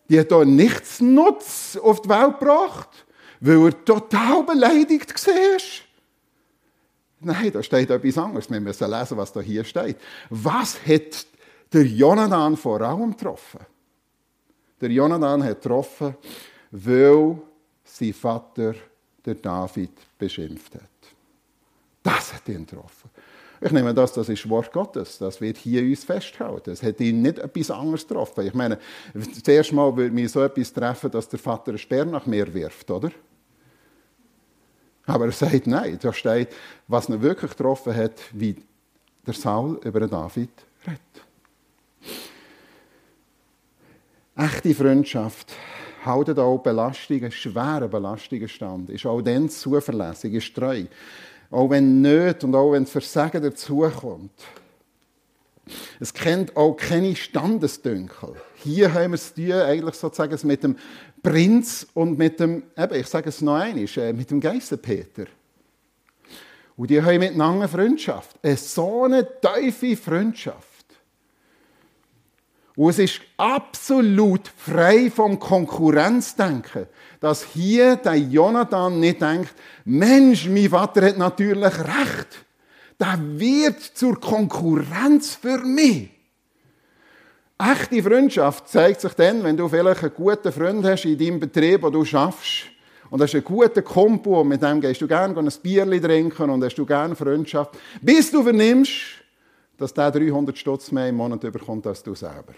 die 0.09 0.19
hat 0.19 0.31
da 0.31 0.45
nichts 0.45 1.01
Nutz 1.01 1.79
auf 1.81 2.03
die 2.03 2.09
Welt 2.09 2.39
gebracht, 2.39 2.89
weil 3.41 3.67
er 3.67 3.85
total 3.85 4.43
beleidigt 4.43 5.15
war. 5.27 5.61
Nein, 7.21 7.53
da 7.53 7.63
steht 7.63 7.91
etwas 7.91 8.19
anderes. 8.19 8.51
Wir 8.51 8.61
müssen 8.61 8.91
lesen, 8.91 9.17
was 9.17 9.33
da 9.33 9.41
hier 9.41 9.63
steht. 9.63 9.97
Was 10.31 10.79
hat 10.87 11.27
der 11.73 11.85
Jonathan 11.85 12.57
vor 12.57 12.81
allem 12.81 13.11
getroffen? 13.11 13.61
Der 14.81 14.91
Jonathan 14.91 15.43
hat 15.45 15.63
getroffen, 15.63 16.15
weil 16.71 17.39
sein 17.85 18.13
Vater 18.13 18.75
der 19.25 19.35
David 19.35 19.93
beschimpft 20.19 20.75
hat. 20.75 20.83
Das 22.03 22.33
hat 22.33 22.49
ihn 22.49 22.65
getroffen. 22.67 23.11
Ich 23.63 23.73
nehme 23.73 23.93
das, 23.93 24.15
das 24.15 24.29
ist 24.31 24.49
Wort 24.49 24.73
Gottes. 24.73 25.19
Das 25.19 25.39
wird 25.41 25.59
hier 25.59 25.83
uns 25.83 26.03
festgehalten. 26.03 26.71
Es 26.71 26.83
hat 26.83 26.99
ihn 27.01 27.21
nicht 27.21 27.39
etwas 27.39 27.71
anderes 27.71 28.09
getroffen. 28.09 28.47
Ich 28.47 28.55
meine, 28.55 28.79
das 29.13 29.47
erste 29.47 29.75
Mal 29.75 29.95
würde 29.95 30.15
mich 30.15 30.33
so 30.33 30.43
etwas 30.43 30.73
treffen, 30.73 31.11
dass 31.11 31.29
der 31.29 31.39
Vater 31.39 31.69
einen 31.71 31.79
Speer 31.79 32.07
nach 32.07 32.25
mir 32.25 32.53
wirft, 32.55 32.91
oder? 32.91 33.11
Aber 35.05 35.27
er 35.27 35.33
sagt 35.33 35.67
nein. 35.67 35.99
Da 36.01 36.13
steht, 36.13 36.49
was 36.89 37.11
ihn 37.11 37.21
wirklich 37.21 37.51
getroffen 37.51 37.95
hat, 37.95 38.15
wie 38.33 38.57
der 39.27 39.35
Saul 39.35 39.79
über 39.85 40.01
den 40.01 40.11
David 40.11 40.51
redet. 40.87 41.30
Echte 44.41 44.75
Freundschaft 44.75 45.53
hält 46.03 46.39
auch 46.39 46.57
Belastungen, 46.59 47.31
schwere 47.31 47.89
Belastungen 47.89 48.49
stand, 48.49 48.89
ist 48.89 49.05
auch 49.05 49.21
dann 49.21 49.51
zuverlässig, 49.51 50.33
ist 50.33 50.55
treu. 50.55 50.85
Auch 51.51 51.69
wenn 51.69 52.01
nicht 52.01 52.43
und 52.43 52.55
auch 52.55 52.73
wenn 52.73 52.87
Versagen 52.87 53.43
dazukommt. 53.43 54.33
Es 56.01 56.15
kennt 56.15 56.57
auch 56.57 56.75
keine 56.75 57.15
Standesdünkel. 57.15 58.35
Hier 58.55 58.95
haben 58.95 59.11
wir 59.11 59.17
es 59.17 59.35
tun, 59.35 59.53
eigentlich 59.53 59.97
sozusagen 59.97 60.39
mit 60.47 60.63
dem 60.63 60.77
Prinz 61.23 61.87
und 61.93 62.17
mit 62.17 62.41
dem, 62.41 62.63
eben, 62.79 62.95
ich 62.95 63.09
sage 63.09 63.29
es 63.29 63.43
noch 63.43 63.57
einmal, 63.57 63.85
äh, 63.97 64.13
mit 64.15 64.31
dem 64.31 64.41
Geissenpeter. 64.41 65.27
Und 66.79 66.89
die 66.89 67.03
haben 67.03 67.19
miteinander 67.19 67.69
Freundschaft. 67.69 68.39
Eine 68.43 68.57
so 68.57 69.05
eine 69.05 69.29
tiefe 69.39 69.99
Freundschaft. 69.99 70.70
Und 72.77 72.91
es 72.91 72.99
ist 72.99 73.21
absolut 73.37 74.49
frei 74.57 75.11
vom 75.11 75.39
Konkurrenzdenken, 75.39 76.87
dass 77.21 77.45
hier 77.45 77.97
der 77.97 78.17
Jonathan 78.17 79.01
nicht 79.01 79.21
denkt, 79.21 79.55
Mensch, 79.85 80.49
mein 80.49 80.71
Vater 80.71 81.07
hat 81.07 81.19
natürlich 81.19 81.79
recht. 81.79 82.45
Der 82.99 83.19
wird 83.19 83.81
zur 83.81 84.21
Konkurrenz 84.21 85.35
für 85.35 85.59
mich. 85.59 86.11
Echte 87.59 88.03
Freundschaft 88.03 88.69
zeigt 88.69 89.03
sich 89.03 89.13
dann, 89.15 89.45
wenn 89.45 89.57
du 89.57 89.69
vielleicht 89.69 90.03
einen 90.03 90.15
guten 90.15 90.53
Freund 90.53 90.85
hast 90.85 91.05
in 91.05 91.19
deinem 91.19 91.41
Betrieb, 91.41 91.83
wo 91.83 91.91
du 91.91 92.05
schaffst, 92.05 92.71
und 93.11 93.21
hast 93.21 93.35
einen 93.35 93.45
guten 93.45 93.83
und 93.83 94.49
mit 94.49 94.63
dem 94.63 94.81
gehst 94.81 95.01
du 95.01 95.09
gerne 95.09 95.37
ein 95.37 95.53
Bierchen 95.63 96.03
trinken 96.03 96.49
und 96.49 96.65
hast 96.65 96.77
du 96.77 96.87
gerne 96.87 97.17
Freundschaft, 97.17 97.77
bis 98.01 98.31
du 98.31 98.43
vernimmst, 98.43 98.93
dass 99.81 99.95
der 99.95 100.11
300 100.11 100.57
Stutz 100.57 100.93
mehr 100.93 101.09
im 101.09 101.17
Monat 101.17 101.41
bekommt 101.41 101.87
als 101.87 102.03
du 102.03 102.15
selber. 102.15 102.55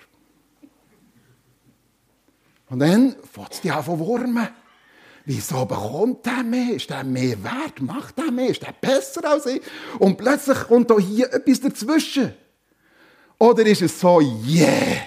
Und 2.68 2.80
dann 2.80 3.14
fängt 3.32 3.52
es 3.52 3.60
dich 3.60 3.72
an 3.72 3.84
zu 3.84 3.98
wurmen. 3.98 4.48
Wieso 5.24 5.64
bekommt 5.64 6.26
der 6.26 6.42
mehr? 6.42 6.74
Ist 6.74 6.90
der 6.90 7.04
mehr 7.04 7.42
wert? 7.44 7.80
Macht 7.80 8.18
der 8.18 8.32
mehr? 8.32 8.48
Ist 8.48 8.62
der 8.62 8.72
besser 8.72 9.24
als 9.30 9.46
ich? 9.46 9.62
Und 10.00 10.16
plötzlich 10.16 10.58
kommt 10.64 10.90
da 10.90 10.98
hier 10.98 11.32
etwas 11.32 11.60
dazwischen. 11.60 12.34
Oder 13.38 13.66
ist 13.66 13.82
es 13.82 14.00
so, 14.00 14.20
yeah, 14.20 15.02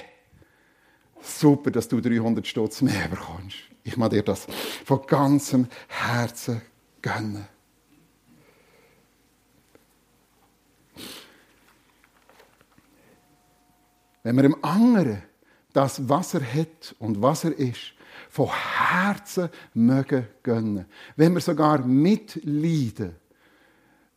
super, 1.22 1.70
dass 1.72 1.90
du 1.90 2.00
300 2.00 2.48
Stutz 2.48 2.82
mehr 2.82 3.10
bekommst. 3.10 3.58
Ich 3.84 3.98
mag 3.98 4.12
dir 4.12 4.24
das 4.24 4.48
von 4.86 5.06
ganzem 5.06 5.68
Herzen 5.88 6.62
gönnen. 7.02 7.46
Wenn 14.26 14.38
wir 14.38 14.42
dem 14.42 14.58
anderen 14.64 15.22
das, 15.72 16.10
was 16.10 16.34
er 16.34 16.42
hat 16.42 16.96
und 16.98 17.22
was 17.22 17.44
er 17.44 17.56
ist, 17.60 17.94
von 18.28 18.50
Herzen 18.50 19.50
mögen 19.76 20.26
gönnen. 20.42 20.88
Wenn 21.16 21.36
wir 21.36 21.42
sogar 21.42 21.86
mitleiden, 21.86 23.14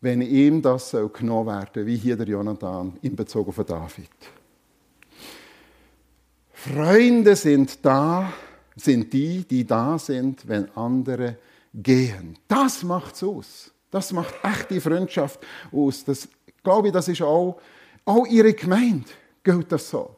wenn 0.00 0.22
ihm 0.22 0.62
das 0.62 0.88
soll 0.88 1.10
genommen 1.10 1.48
werden 1.48 1.84
wie 1.84 1.98
hier 1.98 2.16
der 2.16 2.26
Jonathan 2.26 2.96
in 3.02 3.14
Bezug 3.14 3.48
auf 3.48 3.62
David. 3.66 4.08
Freunde 6.54 7.36
sind 7.36 7.84
da, 7.84 8.32
sind 8.76 9.12
die, 9.12 9.44
die 9.44 9.66
da 9.66 9.98
sind, 9.98 10.48
wenn 10.48 10.74
andere 10.74 11.36
gehen. 11.74 12.38
Das 12.48 12.82
macht's 12.82 13.22
aus. 13.22 13.72
Das 13.90 14.10
macht 14.12 14.34
echte 14.42 14.80
Freundschaft 14.80 15.40
aus. 15.70 16.02
Das 16.02 16.26
glaube 16.62 16.86
ich, 16.86 16.94
das 16.94 17.08
ist 17.08 17.20
auch, 17.20 17.60
auch 18.06 18.26
ihre 18.26 18.54
Gemeinde. 18.54 19.04
Gilt 19.42 19.72
das 19.72 19.90
so? 19.90 20.16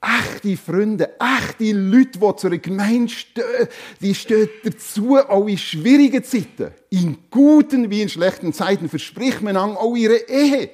Echte 0.00 0.56
Freunde, 0.56 1.14
echte 1.18 1.72
Leute, 1.72 2.18
die 2.18 2.36
zu 2.36 2.46
einer 2.46 2.58
Gemeinde 2.58 3.08
stehen, 3.08 3.68
die 4.00 4.14
stehen 4.14 4.48
dazu, 4.62 5.16
auch 5.16 5.46
in 5.46 5.58
schwierigen 5.58 6.22
Zeiten, 6.22 6.72
in 6.90 7.16
guten 7.30 7.90
wie 7.90 8.02
in 8.02 8.08
schlechten 8.08 8.52
Zeiten, 8.52 8.88
verspricht 8.88 9.42
man 9.42 9.56
auch 9.56 9.96
ihre 9.96 10.28
Ehe. 10.28 10.70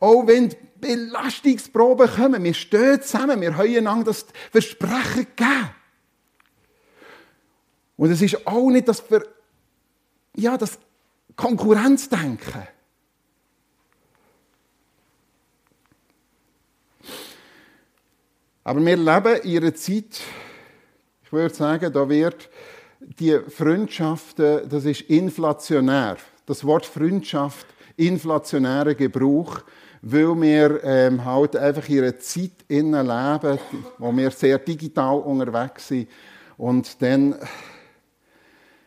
Auch 0.00 0.26
wenn 0.26 0.54
Belastungsproben 0.80 2.08
kommen, 2.08 2.42
wir 2.42 2.54
stehen 2.54 3.02
zusammen, 3.02 3.40
wir 3.40 3.56
haben 3.56 3.76
einander 3.76 4.06
das 4.06 4.26
Versprechen 4.50 5.26
gegeben. 5.36 5.70
Und 7.96 8.10
es 8.10 8.20
ist 8.20 8.46
auch 8.46 8.70
nicht 8.70 8.88
das, 8.88 9.00
Ver 9.00 9.22
ja, 10.34 10.56
das 10.56 10.78
Konkurrenzdenken. 11.34 12.68
Aber 18.66 18.84
wir 18.84 18.96
leben 18.96 19.36
in 19.44 19.62
einer 19.62 19.74
Zeit, 19.76 20.20
ich 21.22 21.32
würde 21.32 21.54
sagen, 21.54 21.92
da 21.92 22.08
wird 22.08 22.50
die 22.98 23.38
Freundschaften, 23.48 24.68
das 24.68 24.84
ist 24.84 25.02
inflationär. 25.02 26.16
Das 26.46 26.64
Wort 26.64 26.84
Freundschaft, 26.84 27.64
inflationärer 27.96 28.96
Gebrauch, 28.96 29.60
weil 30.02 30.34
wir 30.42 30.82
ähm, 30.82 31.24
halt 31.24 31.54
einfach 31.54 31.88
in 31.88 32.02
einer 32.02 32.18
Zeit 32.18 32.64
leben, 32.68 33.58
wo 33.98 34.16
wir 34.16 34.32
sehr 34.32 34.58
digital 34.58 35.20
unterwegs 35.20 35.86
sind. 35.86 36.08
Und 36.56 37.00
dann 37.00 37.36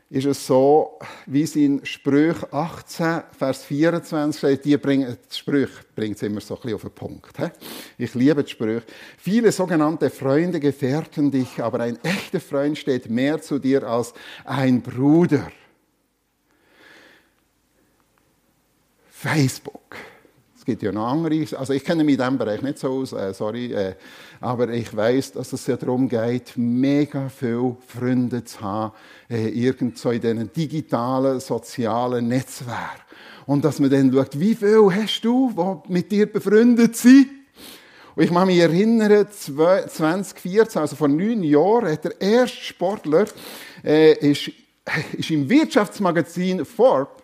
ist 0.09 0.25
es 0.25 0.47
so, 0.47 0.97
wie 1.27 1.43
es 1.43 1.55
in 1.55 1.85
Sprüch 1.85 2.37
18, 2.51 3.21
Vers 3.37 3.63
24 3.65 4.39
steht, 4.39 4.65
die 4.65 4.77
bringen, 4.77 5.15
die 5.31 5.35
Sprüche 5.35 5.83
bringt 5.95 6.15
es 6.15 6.23
immer 6.23 6.41
so 6.41 6.55
ein 6.55 6.61
bisschen 6.61 6.75
auf 6.75 6.81
den 6.81 6.91
Punkt. 6.91 7.37
He? 7.37 7.49
Ich 7.97 8.15
liebe 8.15 8.43
die 8.43 8.49
Sprüche. 8.49 8.83
Viele 9.17 9.51
sogenannte 9.51 10.09
Freunde 10.09 10.59
gefährden 10.59 11.29
dich, 11.29 11.61
aber 11.61 11.81
ein 11.81 12.03
echter 12.03 12.39
Freund 12.39 12.77
steht 12.77 13.07
mehr 13.07 13.39
zu 13.39 13.59
dir 13.59 13.83
als 13.83 14.13
ein 14.45 14.81
Bruder. 14.81 15.51
Facebook 19.09 19.95
gibt 20.69 20.83
ja 20.83 20.91
noch 20.91 21.07
andere. 21.07 21.45
Also 21.57 21.73
ich 21.73 21.83
kenne 21.83 22.03
mich 22.03 22.13
in 22.13 22.19
diesem 22.19 22.37
Bereich 22.37 22.61
nicht 22.61 22.77
so 22.77 22.89
aus, 22.89 23.11
äh, 23.11 23.33
sorry, 23.33 23.73
äh, 23.73 23.95
aber 24.39 24.69
ich 24.69 24.95
weiß, 24.95 25.31
dass 25.31 25.51
es 25.51 25.65
ja 25.65 25.75
darum 25.77 26.07
geht, 26.07 26.53
mega 26.57 27.27
viele 27.29 27.75
Freunde 27.87 28.43
zu 28.43 28.61
haben, 28.61 28.93
äh, 29.31 29.47
irgendwo 29.49 30.11
in 30.11 30.21
diesen 30.21 30.53
digitalen, 30.53 31.39
sozialen 31.39 32.27
Netzwerken. 32.27 33.01
Und 33.47 33.65
dass 33.65 33.79
man 33.79 33.89
dann 33.89 34.13
schaut, 34.13 34.39
wie 34.39 34.53
viel 34.53 34.89
hast 34.93 35.21
du, 35.21 35.51
die 35.57 35.91
mit 35.91 36.11
dir 36.11 36.31
befreundet 36.31 36.95
sind? 36.95 37.29
Und 38.15 38.23
ich 38.23 38.29
kann 38.31 38.45
mich 38.45 38.59
erinnern, 38.59 39.25
2014, 39.27 40.81
also 40.81 40.95
vor 40.95 41.07
neun 41.07 41.41
Jahren, 41.41 41.91
hat 41.91 42.03
der 42.03 42.21
erste 42.21 42.57
Sportler, 42.57 43.25
äh, 43.83 44.13
ist, 44.29 44.51
ist 45.17 45.31
im 45.31 45.49
Wirtschaftsmagazin 45.49 46.63
Forbes, 46.63 47.23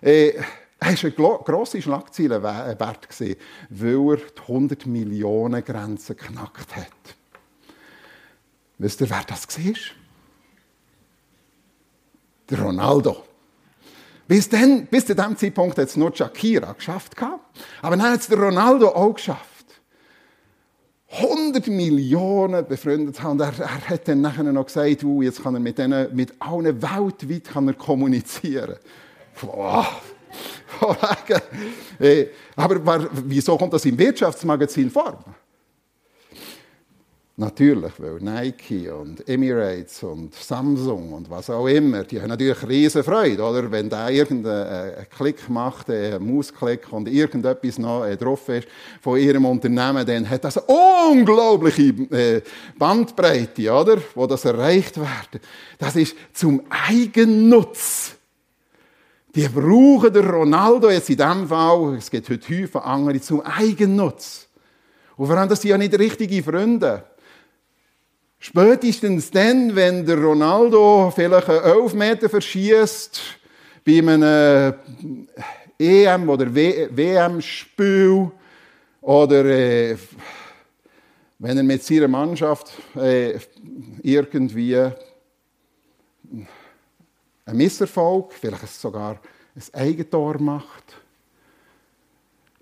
äh, 0.00 0.32
es 0.94 1.04
war 1.04 1.34
eine 1.34 1.44
grosse 1.44 1.82
Schlagzeile 1.82 2.42
wert, 2.42 2.80
weil 2.80 4.10
er 4.10 4.16
die 4.16 4.40
100 4.40 4.86
Millionen 4.86 5.62
Grenze 5.62 6.14
geknackt 6.14 6.74
hat. 6.74 7.16
Wisst 8.78 9.02
ihr, 9.02 9.10
wer 9.10 9.22
das 9.26 9.46
war? 9.46 9.74
Der 12.48 12.60
Ronaldo. 12.60 13.24
Bis, 14.26 14.48
dann, 14.48 14.86
bis 14.86 15.06
zu 15.06 15.14
diesem 15.14 15.36
Zeitpunkt 15.36 15.76
hat 15.76 15.88
es 15.88 15.96
nur 15.96 16.16
Shakira 16.16 16.72
geschafft. 16.72 17.14
Aber 17.82 17.96
dann 17.96 18.02
hat 18.02 18.20
es 18.20 18.28
der 18.28 18.38
Ronaldo 18.38 18.88
auch 18.88 19.12
geschafft. 19.12 19.50
100 21.10 21.66
Millionen 21.66 22.66
befreundet 22.66 23.22
haben. 23.22 23.40
Er, 23.40 23.52
er 23.58 23.88
hat 23.88 24.08
dann 24.08 24.20
nachher 24.20 24.44
noch 24.44 24.66
gesagt, 24.66 25.02
jetzt 25.02 25.42
kann 25.42 25.54
er 25.54 25.60
mit, 25.60 25.76
denen, 25.76 26.14
mit 26.14 26.32
allen 26.40 26.80
weltweit 26.80 27.44
kann 27.44 27.68
er 27.68 27.74
kommunizieren. 27.74 28.76
Boah, 29.40 29.86
Äh, 32.00 32.28
aber 32.56 33.10
wieso 33.26 33.58
kommt 33.58 33.74
das 33.74 33.84
im 33.84 33.98
Wirtschaftsmagazin 33.98 34.90
vor? 34.90 35.22
Natürlich, 37.40 37.92
weil 37.96 38.18
Nike 38.20 38.90
und 38.90 39.26
Emirates 39.26 40.02
und 40.02 40.34
Samsung 40.34 41.14
und 41.14 41.30
was 41.30 41.48
auch 41.48 41.66
immer, 41.68 42.04
die 42.04 42.20
haben 42.20 42.28
natürlich 42.28 42.68
riesen 42.68 43.02
Freude, 43.02 43.42
oder? 43.42 43.72
Wenn 43.72 43.88
da 43.88 44.10
irgendein 44.10 45.06
Klick 45.08 45.48
macht, 45.48 45.88
ein 45.88 46.22
Mausklick 46.22 46.92
und 46.92 47.08
irgendetwas 47.08 47.78
noch 47.78 48.04
äh, 48.04 48.18
drauf 48.18 48.46
ist 48.50 48.68
von 49.00 49.18
ihrem 49.18 49.46
Unternehmen, 49.46 50.04
dann 50.04 50.28
hat 50.28 50.44
das 50.44 50.58
eine 50.58 50.66
unglaubliche 51.10 51.82
äh, 52.10 52.42
Bandbreite, 52.78 53.72
oder? 53.72 53.96
Wo 54.14 54.26
das 54.26 54.44
erreicht 54.44 54.98
wird. 54.98 55.42
Das 55.78 55.96
ist 55.96 56.14
zum 56.34 56.60
Eigennutz. 56.68 58.19
Die 59.34 59.48
brauchen 59.48 60.12
den 60.12 60.28
Ronaldo 60.28 60.90
jetzt 60.90 61.08
in 61.08 61.16
diesem 61.16 61.46
Fall, 61.46 61.96
es 61.96 62.10
gibt 62.10 62.28
heute 62.28 62.48
häufig 62.48 62.74
andere, 62.76 63.20
zum 63.20 63.40
Eigennutz. 63.42 64.48
Und 65.16 65.26
vor 65.26 65.36
allem, 65.36 65.48
das 65.48 65.60
sind 65.60 65.70
ja 65.70 65.78
nicht 65.78 65.96
richtige 65.96 66.42
Freunde. 66.42 67.04
Spätestens 68.40 69.30
dann, 69.30 69.76
wenn 69.76 70.04
der 70.04 70.18
Ronaldo 70.18 71.12
vielleicht 71.14 71.48
einen 71.48 71.62
11 71.62 71.94
Meter 71.94 72.28
verschießt 72.28 73.20
bei 73.84 73.98
einem 73.98 75.28
EM- 75.78 76.28
oder 76.28 76.52
WM-Spiel 76.52 78.30
oder 79.00 79.44
äh, 79.44 79.96
wenn 81.38 81.56
er 81.56 81.62
mit 81.62 81.84
seiner 81.84 82.08
Mannschaft 82.08 82.72
äh, 82.96 83.38
irgendwie 84.02 84.90
einen 87.50 87.58
Misserfolg, 87.58 88.32
vielleicht 88.32 88.68
sogar 88.68 89.20
ein 89.54 89.80
Eigentor 89.80 90.40
macht, 90.40 90.96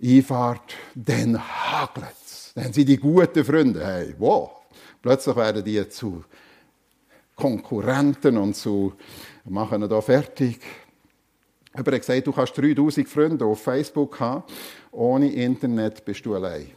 einfahrt, 0.03 0.75
dann 0.95 1.39
hagelt 1.39 2.07
es. 2.25 2.53
Dann 2.55 2.73
sind 2.73 2.89
die 2.89 2.97
guten 2.97 3.45
Freunde, 3.45 3.85
hey, 3.85 4.15
wow, 4.19 4.51
plötzlich 5.03 5.37
werden 5.37 5.65
die 5.65 5.89
zu 5.89 6.25
Konkurrenten 7.37 8.37
und 8.37 8.55
zu, 8.55 8.95
machen 9.45 9.83
ihn 9.83 9.89
da 9.89 10.01
fertig. 10.01 10.61
Aber 11.73 11.93
er 11.93 11.99
gesagt, 12.01 12.27
du 12.27 12.33
kannst 12.33 12.57
3000 12.57 13.09
Freunde 13.09 13.45
auf 13.45 13.63
Facebook 13.63 14.19
haben, 14.19 14.43
ohne 14.91 15.31
Internet 15.33 16.05
bist 16.05 16.27
du 16.27 16.35
allein. 16.35 16.71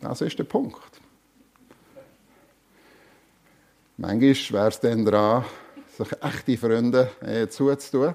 Das 0.00 0.20
ist 0.20 0.38
der 0.38 0.44
Punkt. 0.44 1.00
Manchmal 3.98 4.60
wäre 4.60 4.68
es 4.68 4.80
dann 4.80 5.04
dran, 5.04 5.44
sich 5.96 6.08
echte 6.22 6.56
Freunde 6.56 7.10
äh, 7.20 7.48
zuzutun. 7.48 8.14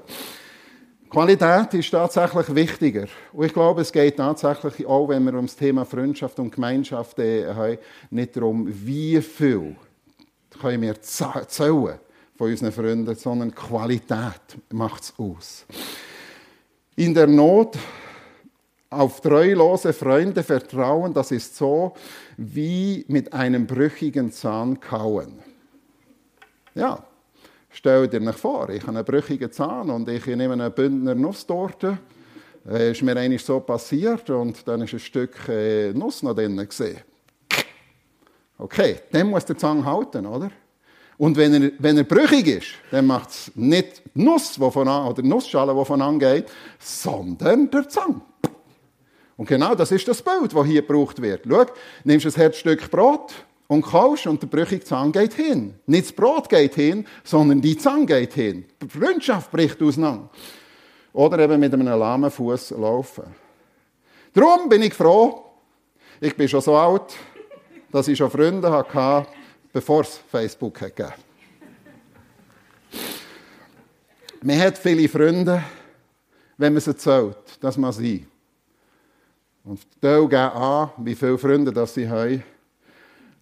Qualität 1.10 1.74
ist 1.74 1.92
tatsächlich 1.92 2.54
wichtiger. 2.54 3.08
Und 3.32 3.46
ich 3.46 3.54
glaube, 3.54 3.82
es 3.82 3.92
geht 3.92 4.18
tatsächlich 4.18 4.86
auch, 4.86 5.08
wenn 5.08 5.24
wir 5.24 5.36
um 5.36 5.46
das 5.46 5.56
Thema 5.56 5.86
Freundschaft 5.86 6.38
und 6.40 6.52
Gemeinschaft 6.52 7.18
äh, 7.20 7.54
haben, 7.54 7.78
nicht 8.10 8.36
darum, 8.36 8.68
wie 8.68 9.22
viel 9.22 9.76
können 10.60 10.82
wir 10.82 11.02
zählen 11.02 12.00
von 12.38 12.52
unseren 12.52 12.72
Freunden, 12.72 13.16
sondern 13.16 13.54
Qualität 13.56 14.58
macht 14.70 15.04
es 15.04 15.14
aus. 15.18 15.66
In 16.96 17.14
der 17.14 17.28
Not 17.28 17.78
auf 18.90 19.22
treulose 19.22 19.94
Freunde 19.94 20.44
vertrauen, 20.44 21.14
das 21.14 21.32
ist 21.32 21.56
so 21.56 21.94
wie 22.38 23.06
mit 23.08 23.34
einem 23.34 23.66
brüchigen 23.66 24.32
Zahn 24.32 24.80
kauen. 24.80 25.40
Ja, 26.74 27.04
Stell 27.78 28.08
dir 28.08 28.20
nicht 28.20 28.40
vor, 28.40 28.70
ich 28.70 28.82
habe 28.82 28.98
einen 28.98 29.06
brüchigen 29.06 29.52
Zahn 29.52 29.92
und 29.92 30.10
ich 30.10 30.26
nehme 30.26 30.54
eine 30.54 30.72
Bündner 30.72 31.14
Nusstorte. 31.14 32.00
Das 32.64 32.80
äh, 32.80 32.92
ist 32.92 33.04
mir 33.04 33.16
eigentlich 33.16 33.46
so 33.46 33.60
passiert 33.60 34.28
und 34.32 34.68
dann 34.68 34.82
ist 34.82 34.94
ein 34.94 35.00
Stück 35.00 35.48
äh, 35.48 35.94
Nuss 35.94 36.24
noch 36.24 36.34
drin. 36.34 36.68
Okay, 38.58 38.96
dann 39.12 39.30
muss 39.30 39.46
der 39.46 39.60
Zahn 39.60 39.86
halten, 39.86 40.26
oder? 40.26 40.50
Und 41.20 41.38
wenn 41.38 41.54
er, 41.54 41.72
wenn 41.78 41.98
er 41.98 42.04
brüchig 42.04 42.48
ist, 42.48 42.68
dann 42.90 43.06
macht 43.06 43.30
es 43.30 43.52
nicht 43.54 44.02
die 44.16 44.24
Nuss, 44.24 44.60
wovon 44.60 44.88
an, 44.88 45.06
oder 45.06 45.22
die 45.22 45.30
Nussschale, 45.30 45.76
die 45.76 45.86
von 45.86 46.02
angeht, 46.02 46.46
sondern 46.80 47.70
der 47.70 47.88
Zahn. 47.88 48.24
Und 49.36 49.48
genau 49.48 49.76
das 49.76 49.92
ist 49.92 50.08
das 50.08 50.24
Bild, 50.24 50.52
das 50.52 50.66
hier 50.66 50.82
gebraucht 50.82 51.22
wird. 51.22 51.44
Schau, 51.48 51.68
nimmst 52.04 52.26
ein 52.26 52.34
Herzstück 52.34 52.90
Brot, 52.90 53.36
und 53.68 53.82
kaufst 53.82 54.28
und 54.28 54.42
der 54.42 54.48
brüchige 54.48 54.84
Zahn 54.84 55.12
geht 55.12 55.34
hin. 55.34 55.76
Nicht 55.86 56.06
das 56.06 56.12
Brot 56.14 56.50
geht 56.50 56.76
hin, 56.76 57.06
sondern 57.24 57.62
die 57.62 57.78
Zahn 57.78 58.06
geht 58.06 58.34
hin. 58.34 58.66
Die 58.82 58.88
Freundschaft 58.88 59.52
bricht 59.52 59.82
auseinander. 59.82 60.30
Oder 61.14 61.40
eben 61.40 61.60
mit 61.60 61.74
einem 61.74 61.88
lahmen 61.88 62.32
Fuß 62.32 62.72
laufen. 62.72 63.24
Darum 64.34 64.70
bin 64.70 64.84
ich 64.84 64.94
froh, 64.94 65.44
ich 66.22 66.36
bin 66.36 66.48
schon 66.48 66.62
so 66.62 66.76
alt, 66.76 67.16
dass 67.92 68.08
ich 68.08 68.18
schon 68.18 68.30
Freunde 68.30 68.72
hatte, 68.72 69.28
bevor 69.74 70.02
es 70.02 70.20
Facebook 70.30 70.76
gegeben 70.80 71.14
Man 74.42 74.60
hat 74.60 74.78
viele 74.78 75.10
Freunde, 75.10 75.64
wenn 76.58 76.74
man 76.74 76.82
sie 76.82 76.96
zählt, 76.96 77.38
dass 77.60 77.76
man 77.78 77.92
sie. 77.92 78.26
Und 79.64 79.82
die 80.02 80.08
geben 80.08 80.36
an, 80.36 80.92
wie 80.98 81.16
viele 81.16 81.38
Freunde 81.38 81.74
das 81.74 81.94
sie 81.94 82.08
haben 82.08 82.44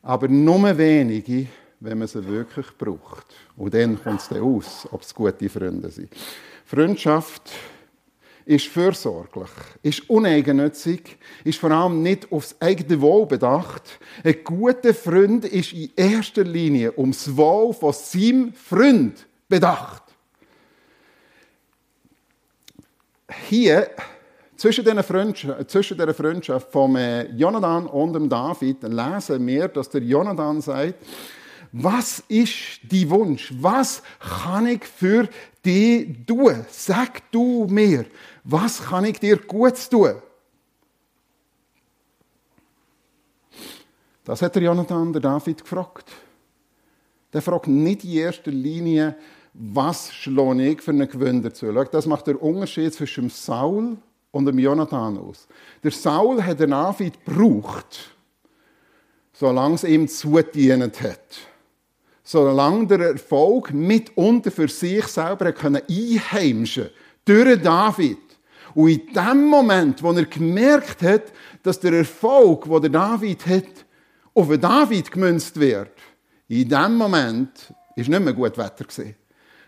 aber 0.05 0.27
nur 0.27 0.77
wenige, 0.77 1.47
wenn 1.79 1.97
man 1.97 2.07
sie 2.07 2.25
wirklich 2.25 2.67
braucht. 2.77 3.25
Und 3.57 3.73
dann 3.73 4.01
kommt 4.01 4.21
es 4.21 4.29
dann 4.29 4.41
aus, 4.41 4.87
ob 4.91 5.01
es 5.01 5.13
gute 5.13 5.49
Freunde 5.49 5.89
sind. 5.89 6.09
Freundschaft 6.63 7.51
ist 8.45 8.67
fürsorglich, 8.67 9.49
ist 9.81 10.07
uneigennützig, 10.07 11.17
ist 11.43 11.57
vor 11.57 11.71
allem 11.71 12.03
nicht 12.03 12.31
aufs 12.31 12.55
eigene 12.59 13.01
Wohl 13.01 13.25
bedacht. 13.25 13.99
Ein 14.23 14.43
guter 14.43 14.93
Freund 14.93 15.45
ist 15.45 15.73
in 15.73 15.91
erster 15.95 16.43
Linie 16.43 16.93
ums 16.97 17.35
Wohl 17.35 17.73
von 17.73 17.91
seinem 17.91 18.53
Freund 18.53 19.25
bedacht. 19.49 20.03
Hier 23.49 23.89
zwischen 24.57 24.85
dieser 24.85 25.03
Freundschaft, 25.03 25.69
zwischen 25.69 25.97
dieser 25.97 26.13
Freundschaft 26.13 26.73
äh, 26.75 27.31
Jonathan 27.31 27.87
und 27.87 28.13
dem 28.13 28.29
David 28.29 28.83
lesen 28.83 29.45
wir, 29.47 29.67
dass 29.67 29.89
der 29.89 30.01
Jonathan 30.01 30.61
sagt, 30.61 30.95
was 31.71 32.23
ist 32.29 32.79
dein 32.89 33.09
Wunsch? 33.09 33.53
Was 33.59 34.01
kann 34.19 34.67
ich 34.67 34.85
für 34.85 35.27
dich 35.65 36.25
tun? 36.25 36.65
Sag 36.69 37.31
du 37.31 37.67
mir, 37.69 38.05
was 38.43 38.81
kann 38.81 39.05
ich 39.05 39.19
dir 39.19 39.37
gut 39.37 39.75
tun? 39.89 40.15
Das 44.23 44.41
hat 44.41 44.55
der 44.55 44.63
Jonathan 44.63 45.11
der 45.11 45.21
David 45.21 45.61
gefragt. 45.61 46.11
Der 47.33 47.41
fragt 47.41 47.67
nicht 47.67 48.05
in 48.05 48.11
erster 48.11 48.51
Linie, 48.51 49.17
was 49.53 50.13
schlage 50.13 50.69
ich 50.69 50.81
für 50.81 50.91
einen 50.91 51.07
Gewinn 51.07 51.41
dazu. 51.41 51.67
Schau, 51.71 51.83
das 51.83 52.05
macht 52.05 52.27
der 52.27 52.41
Unterschied 52.41 52.93
zwischen 52.93 53.29
Saul 53.29 53.97
und 54.35 54.45
dem 54.45 54.59
Jonathan 54.59 55.17
aus. 55.17 55.47
Der 55.81 55.91
Saul 55.91 56.43
hat 56.43 56.59
den 56.59 56.71
David 56.71 57.23
gebraucht, 57.23 58.11
solange 59.31 59.75
es 59.75 59.85
ihm 59.85 60.09
zudient 60.09 61.01
hat. 61.01 61.37
Solange 62.21 62.85
der 62.85 62.99
Erfolg 63.11 63.71
mitunter 63.73 64.51
für 64.51 64.67
sich 64.67 65.05
selber 65.07 65.53
einheimschen 65.55 66.89
durch 67.23 67.61
David. 67.61 68.17
Und 68.73 68.89
in 68.89 69.13
dem 69.13 69.45
Moment, 69.45 70.03
wo 70.03 70.11
er 70.11 70.25
gemerkt 70.25 71.01
hat, 71.01 71.31
dass 71.63 71.79
der 71.79 71.93
Erfolg, 71.93 72.65
den 72.65 72.81
der 72.81 72.89
David 72.89 73.45
hat, 73.45 73.85
auf 74.33 74.49
David 74.57 75.11
gemünzt 75.11 75.57
wird, 75.57 75.93
in 76.49 76.67
dem 76.67 76.97
Moment 76.97 77.73
ist 77.95 78.09
nicht 78.09 78.21
mehr 78.21 78.33
gut 78.33 78.57
Wetter 78.57 78.83
gesehen. 78.83 79.15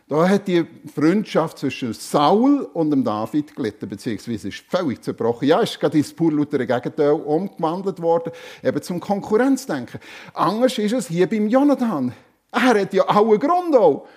Da 0.10 0.30
hat 0.30 0.48
die 0.48 0.66
Freundschaft 0.96 1.60
zwischen 1.60 1.92
Saul 1.92 2.62
und 2.74 2.92
dem 2.92 3.04
David 3.04 3.54
gelitten, 3.54 3.90
beziehungsweise 3.90 4.48
ist 4.48 4.64
völlig 4.70 5.02
zerbrochen. 5.02 5.50
Ja, 5.50 5.60
ist 5.60 5.78
gerade 5.78 5.98
ins 5.98 6.14
purlutere 6.14 6.66
Gegenteil 6.66 7.12
umgewandelt 7.12 8.02
worden, 8.02 8.32
eben 8.64 8.82
zum 8.82 9.02
Konkurrenzdenken. 9.02 10.00
Anders 10.34 10.78
ist 10.78 10.94
es 10.94 11.08
hier 11.10 11.28
beim 11.28 11.50
Jonathan. 11.50 12.14
Er 12.52 12.82
hat 12.82 12.94
ja 12.94 13.04
auch 13.10 13.38
Grund 13.38 13.76
auch, 13.76 14.08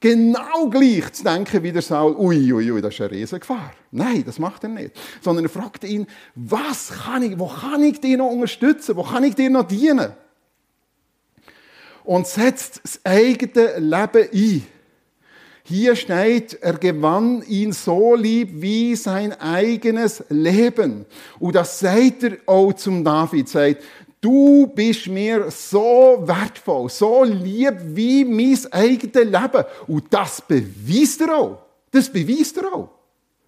genau 0.00 0.70
gleich 0.70 1.12
zu 1.12 1.24
denken 1.24 1.62
wie 1.62 1.72
der 1.72 1.82
Saul. 1.82 2.16
Ui, 2.16 2.50
ui, 2.50 2.72
ui, 2.72 2.80
das 2.80 2.94
ist 2.94 3.02
eine 3.02 3.10
Riesengefahr. 3.10 3.72
Nein, 3.90 4.24
das 4.24 4.38
macht 4.38 4.64
er 4.64 4.70
nicht. 4.70 4.92
Sondern 5.20 5.44
er 5.44 5.50
fragt 5.50 5.84
ihn, 5.84 6.06
was 6.34 6.90
kann 7.04 7.22
ich, 7.22 7.38
wo 7.38 7.48
kann 7.48 7.82
ich 7.82 8.00
dich 8.00 8.16
noch 8.16 8.30
unterstützen? 8.30 8.96
Wo 8.96 9.02
kann 9.02 9.24
ich 9.24 9.34
dir 9.34 9.50
noch 9.50 9.64
dienen? 9.64 10.12
Und 12.02 12.26
setzt 12.26 12.80
das 12.82 13.00
eigene 13.04 13.78
Leben 13.78 14.28
ein 14.32 14.66
hier 15.66 15.96
steht, 15.96 16.58
er 16.60 16.74
gewann 16.74 17.42
ihn 17.48 17.72
so 17.72 18.14
lieb 18.14 18.50
wie 18.52 18.94
sein 18.96 19.32
eigenes 19.40 20.22
Leben. 20.28 21.06
Und 21.38 21.54
das 21.54 21.78
sagt 21.78 22.22
er 22.22 22.36
auch 22.44 22.74
zum 22.74 23.02
David, 23.02 23.48
sagt, 23.48 23.82
du 24.20 24.66
bist 24.66 25.06
mir 25.06 25.50
so 25.50 26.22
wertvoll, 26.22 26.90
so 26.90 27.24
lieb 27.24 27.76
wie 27.80 28.26
mein 28.26 28.58
eigenes 28.72 29.14
Leben. 29.14 29.64
Und 29.86 30.12
das 30.12 30.42
beweist 30.42 31.22
er 31.22 31.34
auch. 31.34 31.58
Das 31.90 32.12
beweist 32.12 32.58
er 32.58 32.74
auch. 32.74 32.90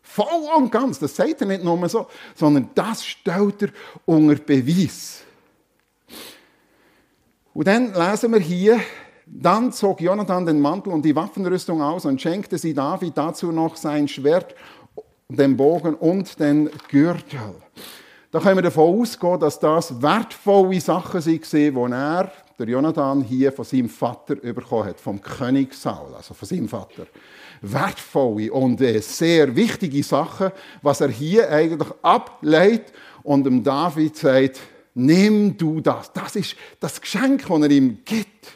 Voll 0.01 0.49
und 0.57 0.73
ganz. 0.73 0.99
Das 0.99 1.15
sagt 1.15 1.43
er 1.43 1.47
nicht 1.47 1.65
nur 1.65 1.87
so, 1.87 2.07
sondern 2.35 2.71
das 2.75 3.05
stellt 3.05 3.61
er 3.61 3.69
unter 4.07 4.37
Beweis. 4.37 5.21
Und 7.53 7.67
dann 7.67 7.93
lesen 7.93 8.33
wir 8.33 8.41
hier, 8.41 8.81
dann 9.27 9.73
zog 9.73 10.01
Jonathan 10.01 10.47
den 10.47 10.61
Mantel 10.61 10.93
und 10.93 11.05
die 11.05 11.17
Waffenrüstung 11.17 11.83
aus 11.83 12.07
und 12.07 12.21
schenkte 12.21 12.59
sie 12.59 12.73
David 12.73 13.19
dazu 13.19 13.51
noch 13.51 13.77
sein 13.77 14.07
Schwert, 14.07 14.55
den 15.29 15.57
Bogen 15.57 15.95
und 15.95 16.39
den 16.39 16.71
Gürtel. 16.89 17.57
Da 18.31 18.39
können 18.41 18.57
wir 18.57 18.63
davon 18.63 19.01
ausgehen, 19.01 19.41
dass 19.41 19.59
das 19.59 20.01
wertvolle 20.01 20.81
Sachen 20.81 21.25
waren, 21.25 21.91
die 21.91 21.93
er, 21.93 22.33
der 22.59 22.69
Jonathan, 22.69 23.23
hier 23.23 23.53
von 23.53 23.65
seinem 23.65 23.89
Vater 23.89 24.37
bekommen 24.37 24.87
hat, 24.87 25.01
vom 25.01 25.21
König 25.21 25.75
Saul, 25.75 26.15
also 26.15 26.33
von 26.33 26.47
seinem 26.47 26.69
Vater. 26.69 27.07
Wertvolle 27.63 28.53
und 28.53 28.81
äh, 28.81 29.01
sehr 29.01 29.55
wichtige 29.57 30.03
Sachen, 30.03 30.53
was 30.83 31.01
er 31.01 31.09
hier 31.09 31.51
eigentlich 31.51 31.89
ableitet 32.03 32.93
und 33.23 33.45
dem 33.45 33.65
David 33.65 34.17
sagt, 34.17 34.61
nimm 34.95 35.57
du 35.57 35.81
das. 35.81 36.13
Das 36.13 36.37
ist 36.37 36.57
das 36.79 37.01
Geschenk, 37.01 37.47
das 37.49 37.61
er 37.61 37.71
ihm 37.71 37.99
gibt. 38.05 38.56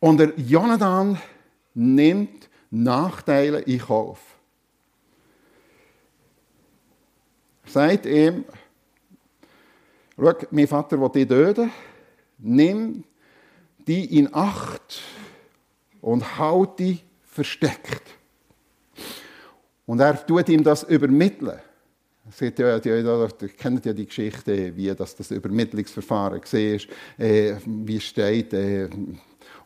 Und 0.00 0.18
der 0.18 0.32
Jonathan 0.36 1.18
nimmt 1.74 2.48
Nachteile 2.70 3.60
in 3.60 3.78
Kauf. 3.78 4.18
Er 7.64 7.70
sagt 7.70 8.06
ihm, 8.06 8.44
schau, 10.16 10.34
mein 10.50 10.66
Vater 10.66 11.00
will 11.00 11.10
dich 11.10 11.28
töten, 11.28 11.70
nimm 12.38 13.04
die 13.86 14.18
in 14.18 14.34
Acht 14.34 15.02
und 16.00 16.38
halt 16.38 16.78
die 16.78 17.00
versteckt. 17.24 18.02
Und 19.86 20.00
er 20.00 20.24
tut 20.26 20.48
ihm 20.48 20.64
das 20.64 20.82
übermitteln. 20.84 21.58
Sie 22.32 22.52
ja, 22.56 22.78
die, 22.78 23.48
kennt 23.48 23.84
ja 23.84 23.92
die 23.92 24.06
Geschichte, 24.06 24.76
wie 24.76 24.94
das, 24.94 25.16
das 25.16 25.32
Übermittlungsverfahren 25.32 26.40
war, 26.40 27.18
äh, 27.18 27.56
wie 27.66 28.00
steht, 28.00 28.52
äh, 28.52 28.88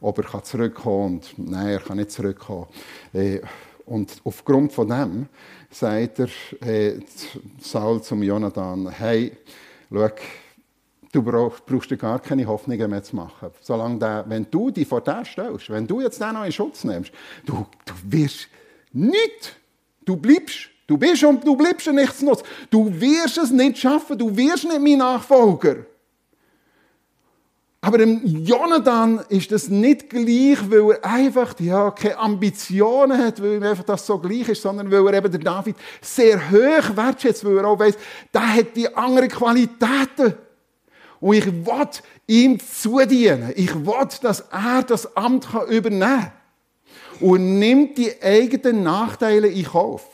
ob 0.04 0.18
er 0.18 0.42
zurückkommen 0.42 1.20
kann. 1.20 1.38
Und 1.38 1.50
nein, 1.50 1.68
er 1.68 1.80
kann 1.80 1.96
nicht 1.96 2.10
zurückkommen. 2.10 2.66
Äh, 3.12 3.40
und 3.86 4.20
aufgrund 4.24 4.72
von 4.72 4.88
dem 4.88 5.28
sagt 5.70 6.20
er, 6.20 6.28
äh, 6.66 7.00
Saul 7.60 8.02
zum 8.02 8.22
Jonathan, 8.22 8.88
hey, 8.90 9.32
schau, 9.90 10.08
Du 11.12 11.22
brauchst, 11.22 11.92
dir 11.92 11.96
gar 11.96 12.18
keine 12.18 12.44
Hoffnungen 12.44 12.90
mehr 12.90 13.04
zu 13.04 13.14
machen. 13.14 13.50
Solange 13.60 14.00
der, 14.00 14.24
wenn 14.26 14.50
du 14.50 14.72
dich 14.72 14.88
vor 14.88 15.00
der 15.00 15.24
stellst, 15.24 15.70
wenn 15.70 15.86
du 15.86 16.00
jetzt 16.00 16.20
den 16.20 16.34
noch 16.34 16.44
in 16.44 16.50
Schutz 16.50 16.82
nimmst, 16.82 17.12
du, 17.46 17.64
du 17.84 17.94
wirst 18.02 18.48
nicht, 18.92 19.56
du 20.04 20.16
bleibst, 20.16 20.70
du 20.88 20.98
bist 20.98 21.22
und 21.22 21.46
du 21.46 21.54
bleibst 21.54 21.86
nichts 21.86 22.20
nutz. 22.20 22.42
Du 22.68 22.90
wirst 23.00 23.38
es 23.38 23.52
nicht 23.52 23.78
schaffen, 23.78 24.18
du 24.18 24.36
wirst 24.36 24.64
nicht 24.64 24.80
mein 24.80 24.98
Nachfolger. 24.98 25.86
Aber 27.84 27.98
dem 27.98 28.24
Jonathan 28.24 29.20
ist 29.28 29.52
das 29.52 29.68
nicht 29.68 30.08
gleich, 30.08 30.58
weil 30.70 30.92
er 30.92 31.04
einfach 31.04 31.54
ja, 31.60 31.90
keine 31.90 32.16
Ambitionen 32.16 33.18
hat, 33.18 33.42
weil 33.42 33.56
ihm 33.56 33.62
einfach 33.62 33.84
das 33.84 34.06
so 34.06 34.18
gleich 34.18 34.48
ist, 34.48 34.62
sondern 34.62 34.90
weil 34.90 35.06
er 35.08 35.18
eben 35.18 35.30
der 35.30 35.40
David 35.40 35.76
sehr 36.00 36.50
hoch 36.50 36.96
wertschätzt, 36.96 37.44
weil 37.44 37.58
er 37.58 37.66
auch 37.66 37.78
weiss, 37.78 37.98
der 38.32 38.54
hat 38.54 38.74
die 38.74 38.88
anderen 38.96 39.28
Qualitäten. 39.28 40.32
Und 41.20 41.34
ich 41.34 41.44
will 41.44 41.88
ihm 42.26 42.58
zudienen. 42.58 43.52
Ich 43.54 43.74
will, 43.74 44.08
dass 44.22 44.40
er 44.40 44.82
das 44.82 45.14
Amt 45.14 45.46
übernehmen 45.68 46.00
kann. 46.00 46.32
Und 47.20 47.58
nimmt 47.58 47.98
die 47.98 48.14
eigenen 48.22 48.82
Nachteile 48.82 49.48
in 49.48 49.66
Kauf. 49.66 50.08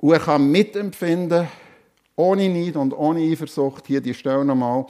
Und 0.00 0.14
er 0.14 0.18
kann 0.18 0.50
mitempfinden, 0.50 1.46
ohne 2.16 2.48
Neid 2.48 2.76
und 2.76 2.92
ohne 2.92 3.20
Eifersucht, 3.20 3.86
hier 3.86 4.00
die 4.00 4.14
Stelle 4.14 4.44
nochmal, 4.44 4.86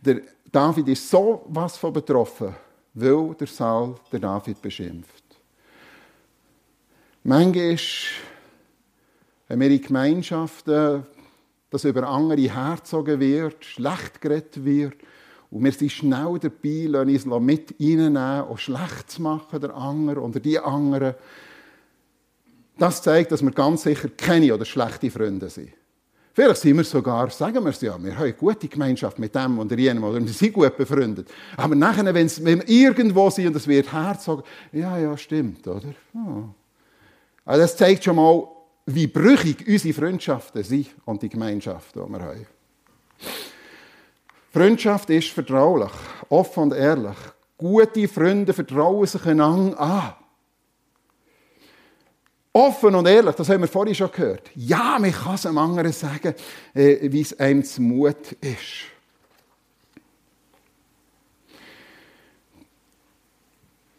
der 0.00 0.20
David 0.50 0.88
ist 0.88 1.08
so 1.08 1.44
was 1.48 1.76
von 1.76 1.92
betroffen, 1.92 2.54
weil 2.94 3.34
der 3.34 3.46
Saul 3.46 3.96
der 4.10 4.20
David 4.20 4.60
beschimpft. 4.62 5.24
Manchmal 7.24 7.76
wenn 9.48 9.60
wir 9.60 9.70
in 9.70 9.80
Gemeinschaften, 9.80 11.06
dass 11.70 11.84
über 11.84 12.06
andere 12.06 12.36
herzogen 12.36 13.18
wird, 13.18 13.64
schlecht 13.64 14.20
geredet 14.20 14.64
wird, 14.64 14.96
und 15.50 15.64
wir 15.64 15.72
sind 15.72 15.90
schnell 15.90 16.38
dabei, 16.38 16.86
lassen 16.86 17.32
uns 17.32 17.42
mit 17.42 17.74
reinnehmen 17.80 18.42
und 18.42 18.60
schlecht 18.60 19.10
zu 19.10 19.22
machen, 19.22 19.60
der 19.60 19.74
anderen 19.74 20.22
oder 20.22 20.40
die 20.40 20.58
anderen. 20.58 21.14
Das 22.76 23.02
zeigt, 23.02 23.32
dass 23.32 23.42
wir 23.42 23.50
ganz 23.52 23.82
sicher 23.82 24.10
keine 24.10 24.52
oder 24.52 24.66
schlechte 24.66 25.10
Freunde 25.10 25.48
sind. 25.48 25.72
Vielleicht 26.38 26.60
sind 26.60 26.76
wir 26.76 26.84
sogar, 26.84 27.28
sagen 27.30 27.64
wir 27.64 27.70
es 27.70 27.80
ja, 27.80 28.00
wir 28.00 28.14
haben 28.14 28.22
eine 28.22 28.32
gute 28.32 28.68
Gemeinschaft 28.68 29.18
mit 29.18 29.34
dem 29.34 29.58
oder 29.58 29.76
jenem, 29.76 30.04
oder 30.04 30.24
wir 30.24 30.32
sind 30.32 30.52
gut 30.52 30.76
befreundet. 30.76 31.28
Aber 31.56 31.74
nachher, 31.74 32.14
wenn 32.14 32.30
wir 32.30 32.68
irgendwo 32.68 33.28
sind 33.28 33.48
und 33.48 33.56
es 33.56 33.66
wird 33.66 33.92
herzogen, 33.92 34.44
ja, 34.70 34.96
ja, 34.98 35.16
stimmt, 35.16 35.66
oder? 35.66 35.88
Ja. 36.14 36.54
Also 37.44 37.60
das 37.62 37.76
zeigt 37.76 38.04
schon 38.04 38.14
mal, 38.14 38.46
wie 38.86 39.08
brüchig 39.08 39.66
unsere 39.66 39.92
Freundschaften 39.92 40.62
sind 40.62 40.94
und 41.06 41.20
die 41.22 41.28
Gemeinschaft, 41.28 41.96
die 41.96 41.98
wir 41.98 42.20
haben. 42.20 42.46
Freundschaft 44.52 45.10
ist 45.10 45.30
vertraulich, 45.30 45.90
offen 46.28 46.62
und 46.62 46.72
ehrlich. 46.72 47.18
Gute 47.56 48.06
Freunde 48.06 48.52
vertrauen 48.52 49.08
sich 49.08 49.26
einander 49.26 49.80
an. 49.80 50.14
Offen 52.58 52.92
und 52.96 53.06
ehrlich, 53.06 53.36
das 53.36 53.48
haben 53.48 53.60
wir 53.60 53.68
vorhin 53.68 53.94
schon 53.94 54.10
gehört. 54.10 54.50
Ja, 54.56 54.98
man 54.98 55.12
kann 55.12 55.36
es 55.36 55.46
einem 55.46 55.58
anderen 55.58 55.92
sagen, 55.92 56.34
äh, 56.74 56.96
wie 57.02 57.20
es 57.20 57.38
einem 57.38 57.62
zu 57.62 57.80
Mut 57.80 58.32
ist. 58.40 58.88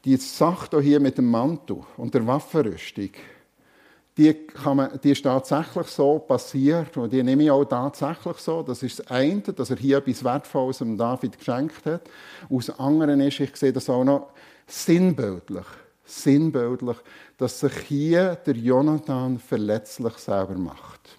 Die 0.04 0.17
Sache 0.17 0.82
hier 0.82 1.00
mit 1.00 1.17
dem 1.17 1.32
Mantel 1.32 1.78
und 1.95 2.13
der 2.13 2.28
Waffenrüstung, 2.28 3.12
die, 4.17 4.34
kann 4.34 4.76
man, 4.76 5.00
die 5.02 5.12
ist 5.12 5.24
tatsächlich 5.24 5.88
so 5.88 6.19
passiert 6.19 6.98
und 6.98 7.13
die 7.13 7.24
nehme 7.24 7.43
ich 7.43 7.52
auch 7.52 7.63
tatsächlich 7.63 8.38
so. 8.39 8.62
Das 8.62 8.84
ist 8.84 9.00
das 9.00 9.08
eine, 9.08 9.39
dass 9.41 9.69
er 9.69 9.78
hier 9.78 10.00
etwas 10.00 10.22
Wertvolles 10.22 10.80
dem 10.80 10.98
David 10.98 11.38
geschenkt 11.38 11.86
hat. 11.86 12.02
Und 12.50 12.67
das 12.67 12.78
andere 12.78 13.13
ist, 13.26 13.39
ich 13.39 13.56
sehe 13.56 13.72
das 13.72 13.89
auch 13.89 14.04
noch 14.04 14.32
sinnbildlich 14.67 15.65
sinnbildlich, 16.10 16.98
dass 17.38 17.60
sich 17.60 17.78
hier 17.88 18.36
der 18.36 18.56
Jonathan 18.56 19.39
verletzlich 19.39 20.13
selber 20.13 20.56
macht. 20.56 21.17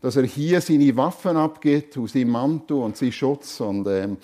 Dass 0.00 0.16
er 0.16 0.24
hier 0.24 0.60
seine 0.60 0.96
Waffen 0.96 1.36
abgibt 1.36 1.96
und 1.96 2.10
seinen 2.10 2.30
Mantel 2.30 2.78
und 2.78 2.96
seinen 2.96 3.12
Schutz 3.12 3.60
und 3.60 3.86
ähm, 3.86 4.16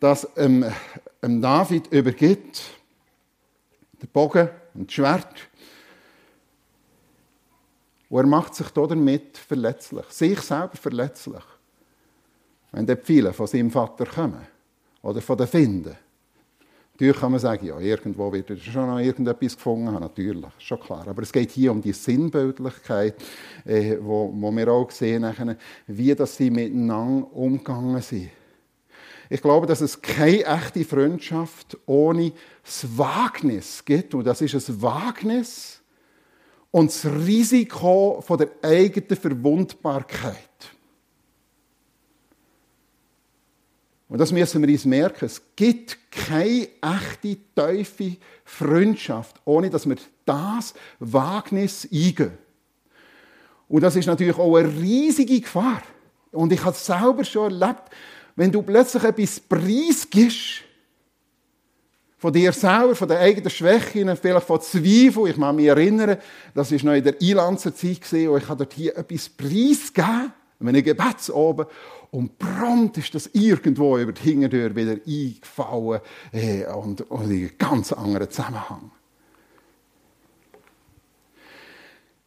das 0.00 0.28
ähm, 0.36 0.64
ähm, 1.22 1.40
David 1.40 1.92
übergibt, 1.92 2.62
den 4.00 4.08
Bogen 4.08 4.48
und 4.74 4.88
das 4.88 4.94
Schwert. 4.94 5.48
Und 8.08 8.18
er 8.18 8.26
macht 8.26 8.54
sich 8.54 8.68
damit 8.70 9.38
verletzlich, 9.38 10.04
sich 10.06 10.40
selber 10.40 10.76
verletzlich. 10.76 11.44
Wenn 12.72 12.86
die 12.86 12.96
Pfeile 12.96 13.32
von 13.32 13.46
seinem 13.46 13.70
Vater 13.70 14.06
kommen 14.06 14.46
oder 15.02 15.20
von 15.20 15.38
den 15.38 15.46
Finden. 15.46 15.96
Natürlich 17.02 17.20
kann 17.20 17.32
man 17.32 17.40
sagen, 17.40 17.66
ja, 17.66 17.80
irgendwo 17.80 18.32
wird 18.32 18.50
er 18.50 18.56
schon 18.58 18.86
noch 18.86 19.00
irgendetwas 19.00 19.56
gefunden 19.56 19.88
haben, 19.88 20.02
natürlich, 20.02 20.44
schon 20.58 20.78
klar. 20.78 21.04
Aber 21.08 21.22
es 21.22 21.32
geht 21.32 21.50
hier 21.50 21.72
um 21.72 21.82
die 21.82 21.92
Sinnbildlichkeit, 21.92 23.16
äh, 23.64 23.96
wo, 24.00 24.32
wo 24.32 24.52
wir 24.52 24.68
auch 24.68 24.88
sehen, 24.92 25.22
nachher, 25.22 25.56
wie 25.88 26.14
dass 26.14 26.36
sie 26.36 26.48
miteinander 26.48 27.26
umgegangen 27.34 28.00
sind. 28.02 28.30
Ich 29.28 29.42
glaube, 29.42 29.66
dass 29.66 29.80
es 29.80 30.00
keine 30.00 30.44
echte 30.44 30.84
Freundschaft 30.84 31.76
ohne 31.86 32.30
das 32.62 32.86
Wagnis 32.96 33.84
gibt. 33.84 34.14
Und 34.14 34.24
das 34.24 34.40
ist 34.40 34.68
ein 34.68 34.80
Wagnis 34.80 35.80
und 36.70 36.88
das 36.88 37.04
Risiko 37.04 38.22
von 38.24 38.38
der 38.38 38.50
eigenen 38.62 39.16
Verwundbarkeit. 39.16 40.36
Und 44.12 44.18
das 44.18 44.30
müssen 44.30 44.60
wir 44.60 44.68
uns 44.68 44.84
merken. 44.84 45.24
Es 45.24 45.40
gibt 45.56 45.96
keine 46.10 46.68
echte, 46.82 47.38
tiefe 47.56 48.18
Freundschaft, 48.44 49.40
ohne 49.46 49.70
dass 49.70 49.88
wir 49.88 49.96
das 50.26 50.74
Wagnis 50.98 51.88
eingehen. 51.90 52.36
Und 53.68 53.80
das 53.80 53.96
ist 53.96 54.04
natürlich 54.04 54.36
auch 54.36 54.54
eine 54.54 54.68
riesige 54.68 55.40
Gefahr. 55.40 55.80
Und 56.30 56.52
ich 56.52 56.62
habe 56.62 56.76
es 56.76 56.84
selber 56.84 57.24
schon 57.24 57.52
erlebt, 57.58 57.84
wenn 58.36 58.52
du 58.52 58.60
plötzlich 58.60 59.02
etwas 59.02 59.40
preisgibst, 59.40 60.64
von 62.18 62.34
dir 62.34 62.52
selber, 62.52 62.94
von 62.94 63.08
den 63.08 63.16
eigenen 63.16 63.48
Schwächen, 63.48 64.14
vielleicht 64.14 64.46
von 64.46 64.60
Zweifel. 64.60 65.30
Ich 65.30 65.36
kann 65.36 65.56
mich 65.56 65.68
erinnern, 65.68 66.18
das 66.54 66.70
war 66.70 66.84
noch 66.84 66.98
in 66.98 67.02
der 67.02 67.16
Einlandser 67.18 67.74
Zeit, 67.74 68.12
wo 68.12 68.36
ich 68.36 68.44
dort 68.44 68.74
hier 68.74 68.94
etwas 68.94 69.30
preisgegeben 69.30 70.34
habe, 70.62 70.68
einem 70.68 70.84
Gebetsoben. 70.84 71.66
Und 72.10 72.38
prompt 72.38 72.98
ist 72.98 73.14
das 73.14 73.30
irgendwo 73.32 73.98
über 73.98 74.12
die 74.12 74.22
Hingentür 74.22 74.74
wieder 74.76 74.92
eingefallen 75.06 76.00
äh, 76.32 76.66
und, 76.66 77.00
und 77.10 77.30
in 77.30 77.30
einen 77.30 77.58
ganz 77.58 77.92
anderen 77.92 78.30
Zusammenhang. 78.30 78.90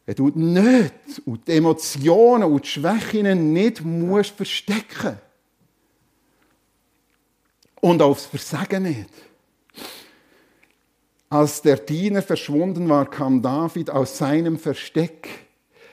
Wenn 0.06 0.14
du 0.14 0.28
nicht 0.28 0.92
und 1.24 1.48
die 1.48 1.52
Emotionen 1.52 2.44
und 2.44 2.64
die 2.64 2.68
Schwächen 2.68 3.52
nicht 3.52 3.84
musst 3.84 4.30
verstecken 4.30 5.18
und 7.80 8.02
aufs 8.02 8.26
Versagen 8.26 8.84
nicht. 8.84 9.10
Als 11.28 11.60
der 11.62 11.76
Diener 11.76 12.22
verschwunden 12.22 12.88
war, 12.88 13.10
kam 13.10 13.42
David 13.42 13.90
aus 13.90 14.18
seinem 14.18 14.58
Versteck 14.58 15.45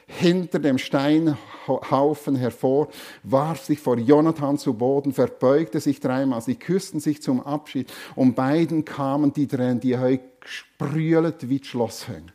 hinter 0.08 0.60
dem 0.60 0.78
Steinhaufen 0.78 2.36
hervor, 2.36 2.90
warf 3.24 3.64
sich 3.66 3.80
vor 3.80 3.98
Jonathan 3.98 4.58
zu 4.58 4.74
Boden, 4.74 5.14
verbeugte 5.14 5.80
sich 5.80 6.00
dreimal, 6.00 6.42
sie 6.42 6.56
küssten 6.56 7.00
sich 7.00 7.22
zum 7.22 7.42
Abschied 7.42 7.92
und 8.16 8.36
beiden 8.36 8.86
kamen 8.86 9.34
die 9.34 9.48
Tränen, 9.48 9.80
die 9.80 9.98
heu 9.98 10.18
gesprühlet 10.40 11.50
wie 11.50 11.60
die 11.60 11.68
Schlosshänge. 11.68 12.34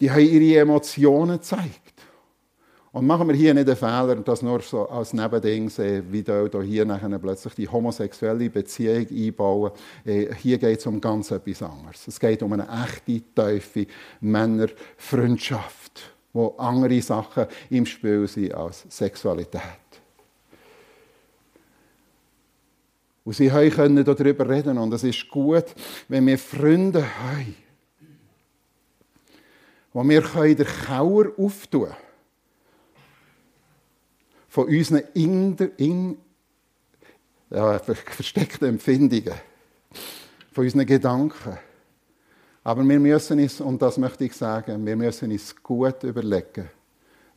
Die 0.00 0.10
haben 0.10 0.20
ihre 0.20 0.60
Emotionen 0.60 1.36
gezeigt. 1.36 1.89
Und 2.92 3.06
machen 3.06 3.28
wir 3.28 3.36
hier 3.36 3.54
nicht 3.54 3.68
den 3.68 3.76
Fehler, 3.76 4.16
das 4.16 4.42
nur 4.42 4.60
so 4.62 4.88
als 4.88 5.12
Nebending 5.12 5.70
sehen, 5.70 6.04
wie 6.10 6.24
da 6.24 6.44
hier 6.60 6.84
nachher 6.84 7.18
plötzlich 7.20 7.54
die 7.54 7.68
homosexuelle 7.68 8.50
Beziehung 8.50 9.06
einbauen. 9.08 9.70
Äh, 10.04 10.34
hier 10.34 10.58
geht 10.58 10.80
es 10.80 10.86
um 10.86 11.00
ganz 11.00 11.30
etwas 11.30 11.62
anderes. 11.62 12.08
Es 12.08 12.18
geht 12.18 12.42
um 12.42 12.52
eine 12.52 12.66
echte, 12.68 13.22
tiefe 13.32 13.86
Männerfreundschaft, 14.20 16.12
wo 16.32 16.48
andere 16.58 17.00
Sachen 17.00 17.46
im 17.70 17.86
Spiel 17.86 18.26
sind 18.26 18.54
als 18.54 18.84
Sexualität. 18.88 19.62
Und 23.24 23.34
sie 23.34 23.48
können 23.48 24.04
darüber 24.04 24.48
reden 24.48 24.78
und 24.78 24.92
es 24.94 25.04
ist 25.04 25.28
gut, 25.28 25.66
wenn 26.08 26.26
wir 26.26 26.38
Freunde 26.38 27.04
haben, 27.04 27.54
wo 29.92 30.02
wir 30.02 30.22
den 30.22 30.66
Kauer 30.66 31.26
auftun 31.38 31.84
können 31.84 32.09
von 34.50 34.66
unseren 34.66 35.04
in, 35.14 35.56
in, 35.76 36.18
ja, 37.50 37.78
versteckten 37.78 38.68
Empfindungen, 38.68 39.34
von 40.52 40.64
unseren 40.64 40.84
Gedanken. 40.84 41.56
Aber 42.64 42.86
wir 42.86 42.98
müssen 42.98 43.38
uns, 43.38 43.60
und 43.60 43.80
das 43.80 43.96
möchte 43.96 44.24
ich 44.24 44.34
sagen, 44.34 44.84
wir 44.84 44.96
müssen 44.96 45.30
uns 45.30 45.54
gut 45.62 46.02
überlegen, 46.02 46.68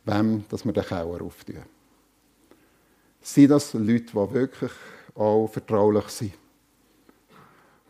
wem 0.04 0.44
dass 0.48 0.64
wir 0.64 0.72
den 0.72 0.84
Keller 0.84 1.22
auftun. 1.22 1.62
Sind 3.22 3.50
das 3.50 3.72
Leute, 3.72 4.06
die 4.12 4.34
wirklich 4.34 4.72
auch 5.14 5.46
vertraulich 5.46 6.08
sind? 6.08 6.32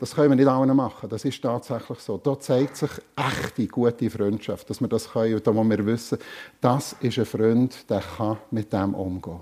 Das 0.01 0.15
können 0.15 0.31
wir 0.31 0.37
nicht 0.37 0.49
allen 0.49 0.77
machen. 0.77 1.09
Das 1.09 1.25
ist 1.25 1.41
tatsächlich 1.41 2.01
so. 2.01 2.19
Da 2.19 2.39
zeigt 2.39 2.77
sich 2.77 2.91
echte, 3.17 3.67
gute 3.69 4.11
Freundschaft, 4.11 4.69
dass 4.69 4.81
wir 4.81 4.89
das 4.89 5.11
können 5.11 5.35
und 5.35 5.47
da 5.47 5.55
wo 5.55 5.63
wir 5.63 5.87
wissen, 5.87 6.19
das 6.61 6.95
ist 7.01 7.19
ein 7.19 7.27
Freund, 7.27 7.89
der 7.89 8.01
kann 8.01 8.39
mit 8.51 8.73
dem 8.73 8.95
umgehen. 8.95 9.41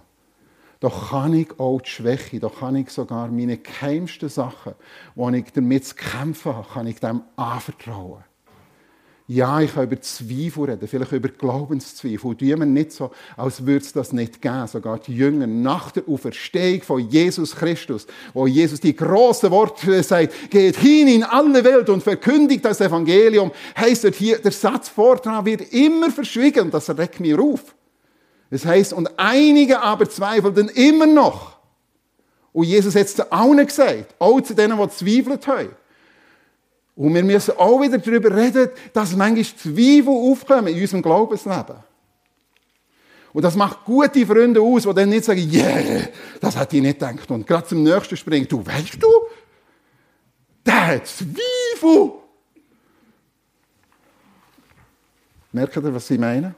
Da 0.79 0.91
kann 0.91 1.33
ich 1.33 1.59
auch 1.61 1.81
die 1.81 1.88
Schwäche, 1.88 2.41
da 2.41 2.49
kann 2.49 2.77
ich 2.77 2.91
sogar 2.91 3.29
meine 3.29 3.57
geheimsten 3.57 4.29
Sachen, 4.29 4.75
wo 5.15 5.31
ich 5.31 5.53
damit 5.53 5.87
zu 5.87 5.95
kämpfen 5.95 6.55
habe, 6.55 6.69
kann 6.69 6.87
ich 6.87 6.99
dem 6.99 7.23
anvertrauen. 7.37 8.25
Ja, 9.35 9.62
ich 9.62 9.73
kann 9.75 9.85
über 9.85 9.99
Zweifel 9.99 10.64
reden, 10.64 10.87
vielleicht 10.87 11.12
über 11.12 11.31
Glaubenszweifel. 11.31 12.37
Tun 12.37 12.49
wir 12.49 12.66
nicht 12.66 12.92
so, 12.92 13.12
als 13.35 13.64
würde 13.64 13.83
es 13.83 13.95
das 13.95 14.12
nicht 14.12 14.42
geben. 14.42 14.66
Sogar 14.66 14.99
die 14.99 15.16
Jünger 15.16 15.47
nach 15.47 15.90
der 15.90 16.07
Auferstehung 16.07 16.83
von 16.83 17.09
Jesus 17.09 17.57
Christus, 17.57 18.07
wo 18.35 18.47
Jesus 18.47 18.81
die 18.81 18.95
großen 18.95 19.51
Worte 19.51 20.03
sagt, 20.03 20.51
geht 20.51 20.77
hin 20.77 21.09
in 21.09 21.25
alle 21.25 21.64
Welt 21.64 21.88
und 21.88 22.03
verkündigt 22.03 22.62
das 22.62 22.83
Evangelium, 22.83 23.53
heißt 23.75 24.05
er 24.05 24.12
hier, 24.12 24.37
der 24.37 24.53
Satz 24.53 24.90
vortragen 24.90 25.47
wird 25.47 25.73
immer 25.73 26.11
verschwiegen. 26.11 26.71
Das 26.71 26.90
regt 26.90 27.18
mir 27.18 27.40
auf. 27.40 27.75
Das 28.51 28.66
heißt, 28.66 28.92
und 28.92 29.18
einige 29.18 29.81
aber 29.81 30.11
zweifelten 30.11 30.68
immer 30.68 31.07
noch. 31.07 31.57
Und 32.53 32.64
Jesus 32.64 32.95
hat 32.95 33.07
es 33.07 33.16
zu 33.16 33.33
allen 33.33 33.66
gesagt, 33.66 34.14
auch 34.18 34.42
zu 34.42 34.55
denen, 34.55 34.79
die 34.79 34.88
zweifelt 34.90 35.47
haben. 35.47 35.71
Und 36.94 37.14
wir 37.14 37.24
müssen 37.24 37.57
auch 37.57 37.81
wieder 37.81 37.98
darüber 37.98 38.37
reden, 38.37 38.70
dass 38.92 39.16
manchmal 39.16 39.44
Zweifel 39.44 40.09
aufkommen 40.09 40.68
in 40.68 40.81
unserem 40.81 41.02
Glaubensleben. 41.02 41.76
Und 43.33 43.42
das 43.42 43.57
macht 43.57 43.85
gute 43.85 44.26
Freunde 44.26 44.61
aus, 44.61 44.83
die 44.83 44.92
dann 44.92 45.09
nicht 45.09 45.24
sagen, 45.24 45.50
yeah, 45.50 46.09
das 46.38 46.55
hat 46.55 46.72
ich 46.74 46.83
nicht 46.83 46.98
gedacht. 46.98 47.31
Und 47.31 47.46
gerade 47.46 47.66
zum 47.66 47.83
nächsten 47.83 48.16
springen, 48.16 48.46
du 48.46 48.64
weißt 48.64 49.02
du, 49.02 49.09
der 50.66 50.87
hat 50.87 51.07
Zweifel. 51.07 52.12
Merkt 55.50 55.76
ihr, 55.76 55.94
was 55.94 56.11
ich 56.11 56.18
meine? 56.18 56.55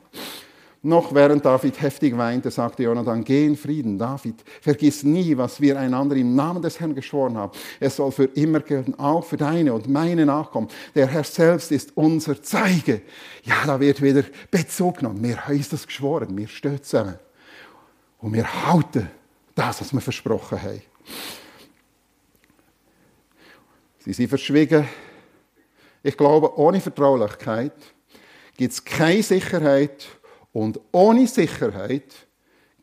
Noch 0.87 1.15
während 1.15 1.43
David 1.43 1.81
heftig 1.81 2.15
weinte, 2.15 2.51
sagte 2.51 2.83
Jonathan, 2.83 3.25
geh 3.25 3.47
in 3.47 3.57
Frieden, 3.57 3.99
David, 3.99 4.45
vergiss 4.61 5.03
nie, 5.03 5.35
was 5.35 5.59
wir 5.59 5.81
einander 5.81 6.15
im 6.15 6.35
Namen 6.35 6.61
des 6.61 6.79
Herrn 6.79 6.95
geschworen 6.95 7.39
haben. 7.39 7.53
Es 7.81 7.97
soll 7.97 8.13
für 8.13 8.25
immer 8.25 8.61
gelten, 8.61 8.95
auch 8.99 9.25
für 9.25 9.39
deine 9.39 9.73
und 9.73 9.89
meine 9.89 10.27
Nachkommen. 10.27 10.69
Der 10.95 11.07
Herr 11.07 11.25
selbst 11.25 11.73
ist 11.73 11.97
unser 11.97 12.43
Zeige. 12.43 13.01
Ja, 13.45 13.65
da 13.65 13.81
wird 13.81 14.03
wieder 14.03 14.25
Bezug 14.51 14.99
genommen. 14.99 15.25
Wir 15.25 15.47
haben 15.47 15.65
das 15.71 15.87
geschworen, 15.87 16.37
wir 16.37 16.49
stehen 16.49 16.83
zusammen. 16.83 17.19
Und 18.19 18.35
wir 18.35 18.67
halten 18.67 19.09
das, 19.55 19.81
was 19.81 19.91
wir 19.91 20.03
versprochen 20.03 20.61
haben. 20.61 20.83
Sie 24.01 24.13
sind 24.13 24.29
verschwiegen. 24.29 24.87
Ich 26.03 26.15
glaube, 26.15 26.59
ohne 26.59 26.79
Vertraulichkeit 26.79 27.73
gibt 28.59 28.75
es 28.75 28.85
keine 28.85 29.23
Sicherheit 29.23 30.07
und 30.55 30.81
ohne 30.93 31.27
Sicherheit 31.27 32.15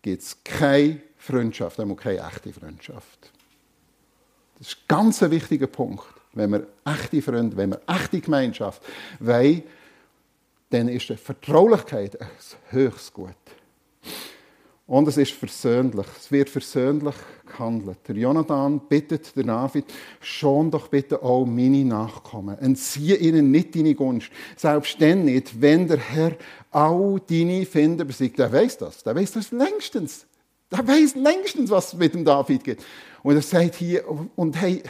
gibt 0.02 0.22
es 0.22 0.38
keine 0.44 1.02
Freundschaft, 1.18 1.80
einmal 1.80 1.96
keine 1.96 2.28
echte 2.28 2.52
Freundschaft. 2.52 3.32
Das 4.60 4.68
ist 4.68 4.78
ein 4.78 4.88
ganz 4.90 5.22
wichtiger 5.22 5.68
Punkt. 5.68 6.04
Wenn 6.34 6.52
wir 6.52 6.68
echte 6.86 7.22
Freunde, 7.22 7.56
wenn 7.56 7.72
wir 7.72 7.82
echte 7.88 8.20
Gemeinschaft 8.20 8.84
wollen, 9.20 9.64
dann 10.70 10.90
ist 10.90 11.10
die 11.10 11.16
Vertraulichkeit 11.16 12.20
ein 12.20 12.28
höchstes 12.70 13.14
Gut. 13.14 13.36
Und 14.92 15.08
es 15.08 15.16
ist 15.16 15.32
versöhnlich. 15.32 16.06
Es 16.20 16.30
wird 16.34 16.50
versöhnlich 16.50 17.16
gehandelt. 17.46 18.00
Der 18.10 18.16
Jonathan 18.18 18.78
bittet 18.90 19.34
der 19.38 19.46
David, 19.46 19.86
schon 20.20 20.70
doch 20.70 20.90
bitte 20.90 21.24
auch 21.24 21.46
meine 21.46 21.86
Nachkommen. 21.86 22.58
Entziehe 22.60 23.16
ihnen 23.16 23.52
nicht 23.52 23.74
deine 23.74 23.96
Gunst. 23.96 24.30
Selbst 24.58 25.02
dann 25.02 25.24
nicht, 25.24 25.62
wenn 25.62 25.88
der 25.88 25.98
Herr 25.98 26.36
all 26.72 27.22
deine 27.26 27.66
Finder 27.66 28.04
besiegt. 28.04 28.38
Der 28.38 28.52
weiß 28.52 28.80
das. 28.80 29.02
Der 29.02 29.16
weiß 29.16 29.32
das 29.32 29.52
längstens. 29.52 30.26
Der 30.70 30.86
weiß 30.86 31.16
längstens, 31.16 31.70
was 31.70 31.94
mit 31.94 32.14
dem 32.14 32.26
David 32.26 32.62
geht. 32.62 32.84
Und 33.24 33.36
er 33.36 33.42
sagt 33.42 33.76
hier, 33.76 34.04
und 34.36 34.60
hey, 34.60 34.84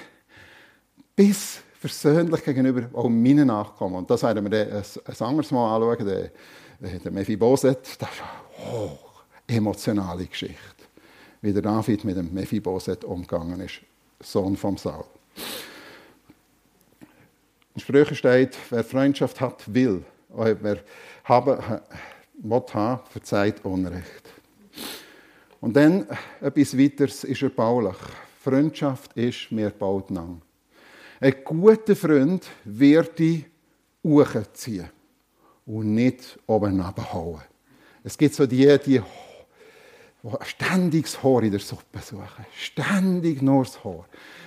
bis 1.15 1.59
versöhnlich 1.79 2.43
gegenüber 2.43 2.89
auch 2.93 3.07
meinen 3.07 3.45
Nachkommen. 3.45 3.97
Und 3.97 4.09
das 4.09 4.23
werden 4.23 4.49
wir 4.51 4.67
ein, 4.67 5.27
anderes 5.27 5.51
Mal 5.51 5.75
anschauen. 5.75 6.07
Der, 6.07 6.31
der 6.79 6.91
ist 6.91 7.05
eine 7.05 7.77
hoch 8.65 9.10
emotionale 9.51 10.25
Geschichte. 10.25 10.55
Wie 11.41 11.53
der 11.53 11.61
David 11.61 12.03
mit 12.03 12.17
dem 12.17 12.33
Mephiboset 12.33 13.03
umgegangen 13.03 13.59
ist, 13.61 13.81
Sohn 14.21 14.55
vom 14.55 14.77
Saul. 14.77 15.05
In 17.73 17.81
Sprüchen 17.81 18.15
steht, 18.15 18.57
wer 18.69 18.83
Freundschaft 18.83 19.39
hat, 19.41 19.73
will. 19.73 20.03
Wer 20.29 20.79
haben, 21.23 21.81
will 22.33 22.73
haben, 22.73 22.99
verzeiht 23.09 23.63
Unrecht. 23.65 24.29
Und 25.59 25.75
dann 25.75 26.07
etwas 26.41 26.77
weiteres 26.77 27.23
ist 27.23 27.41
erbaulich. 27.41 27.97
Freundschaft 28.43 29.13
ist 29.13 29.51
mir 29.51 29.69
baut 29.69 30.09
lang. 30.09 30.41
Ein 31.19 31.35
guter 31.43 31.95
Freund 31.95 32.47
wird 32.63 33.19
dich 33.19 33.45
hochziehen 34.03 34.89
und 35.65 35.93
nicht 35.93 36.39
oben 36.47 36.81
abhauen. 36.81 37.41
Es 38.03 38.17
gibt 38.17 38.33
so 38.33 38.47
die, 38.47 38.77
die 38.83 39.01
ständig 40.43 41.05
das 41.05 41.23
Haar 41.23 41.43
in 41.43 41.51
der 41.51 41.59
Suppe 41.59 41.99
suchen. 41.99 42.45
Ständig 42.55 43.41
nur 43.41 43.63
das 43.63 43.83
Haar. 43.83 44.05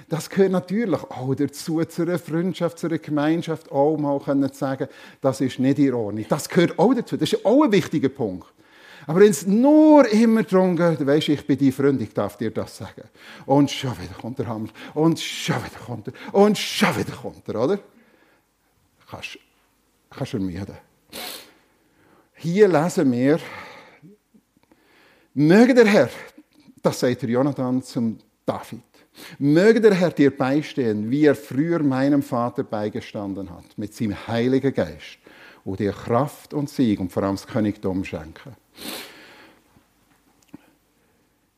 Das 0.08 0.30
gehört 0.30 0.52
natürlich 0.52 1.02
auch 1.02 1.34
dazu, 1.34 1.82
zu 1.84 2.02
einer 2.02 2.18
Freundschaft, 2.18 2.78
zu 2.78 2.86
einer 2.86 2.98
Gemeinschaft, 2.98 3.72
auch 3.72 3.96
mal 3.96 4.20
können 4.20 4.52
sagen, 4.52 4.88
das 5.20 5.40
ist 5.40 5.58
nicht 5.58 5.80
Ordnung. 5.92 6.26
Das 6.28 6.48
gehört 6.48 6.78
auch 6.78 6.94
dazu. 6.94 7.16
Das 7.16 7.32
ist 7.32 7.44
auch 7.44 7.64
ein 7.64 7.72
wichtiger 7.72 8.08
Punkt. 8.08 8.46
Aber 9.06 9.20
wenn 9.20 9.30
es 9.30 9.46
nur 9.46 10.08
immer 10.08 10.42
darum 10.44 10.76
geht, 10.76 11.06
weisst 11.06 11.28
ich 11.28 11.46
bin 11.46 11.58
dein 11.58 11.72
Freund, 11.72 12.00
ich 12.00 12.14
darf 12.14 12.36
dir 12.36 12.50
das 12.50 12.76
sagen. 12.76 13.02
Und 13.44 13.70
schon 13.70 13.92
wieder 14.00 14.14
kommt 14.14 14.38
der 14.38 14.46
Hammer. 14.46 14.68
Und 14.94 15.20
schon 15.20 15.56
wieder 15.56 15.78
kommt 15.84 16.08
er. 16.08 16.14
Und 16.32 16.56
schon 16.56 16.96
wieder 16.96 17.12
kommt 17.12 17.46
er, 17.48 17.60
oder? 17.60 17.78
Kannst 19.10 20.32
du 20.32 20.36
ermüden. 20.38 20.76
Hier 22.34 22.68
lesen 22.68 23.12
wir, 23.12 23.38
möge 25.34 25.74
der 25.74 25.86
Herr, 25.86 26.10
das 26.82 27.00
sagt 27.00 27.22
der 27.22 27.28
Jonathan 27.28 27.82
zum 27.82 28.18
David, 28.46 28.82
Möge 29.38 29.80
der 29.80 29.94
Herr 29.94 30.10
dir 30.10 30.36
beistehen, 30.36 31.10
wie 31.10 31.26
er 31.26 31.34
früher 31.34 31.82
meinem 31.82 32.22
Vater 32.22 32.64
beigestanden 32.64 33.50
hat, 33.50 33.76
mit 33.76 33.94
seinem 33.94 34.26
Heiligen 34.26 34.74
Geist, 34.74 35.18
und 35.64 35.80
dir 35.80 35.92
Kraft 35.92 36.52
und 36.52 36.68
Sieg 36.68 37.00
und 37.00 37.12
vor 37.12 37.22
allem 37.22 37.36
das 37.36 37.46
Königtum 37.46 38.04
schenken. 38.04 38.56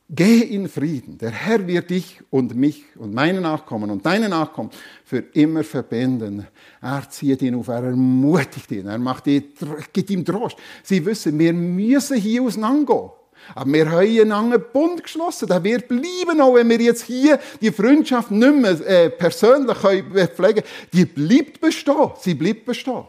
Geh 0.09 0.39
in 0.39 0.69
Frieden. 0.69 1.17
Der 1.17 1.31
Herr 1.31 1.67
wird 1.67 1.89
dich 1.89 2.21
und 2.29 2.55
mich 2.55 2.85
und 2.95 3.13
meine 3.13 3.41
Nachkommen 3.41 3.91
und 3.91 4.05
deine 4.05 4.29
Nachkommen 4.29 4.71
für 5.03 5.17
immer 5.17 5.65
verbinden. 5.65 6.47
Er 6.81 7.09
zieht 7.09 7.41
ihn 7.41 7.55
auf, 7.55 7.67
er 7.67 7.83
ermutigt 7.83 8.71
ihn, 8.71 8.87
er 8.87 8.99
macht 8.99 9.27
ihn, 9.27 9.43
gibt 9.91 10.09
ihm 10.09 10.23
Trost. 10.23 10.55
Sie 10.83 11.05
wissen, 11.05 11.37
wir 11.37 11.51
müssen 11.51 12.17
hier 12.17 12.43
auseinandergehen. 12.43 13.09
Aber 13.55 13.71
wir 13.71 13.89
haben 13.89 14.31
einen 14.31 14.63
Bund 14.73 15.03
geschlossen. 15.03 15.47
Der 15.47 15.63
wird 15.63 15.87
bleiben, 15.87 16.41
auch 16.41 16.55
wenn 16.55 16.69
wir 16.69 16.79
jetzt 16.79 17.03
hier 17.03 17.39
die 17.61 17.71
Freundschaft 17.71 18.31
nicht 18.31 18.55
mehr 18.55 18.79
äh, 18.87 19.09
persönlich 19.09 19.77
pflegen 19.77 20.35
können. 20.35 20.63
Die 20.93 21.05
bleibt 21.05 21.61
bestehen. 21.61 22.11
Sie 22.19 22.33
bleibt 22.33 22.65
bestehen. 22.65 23.05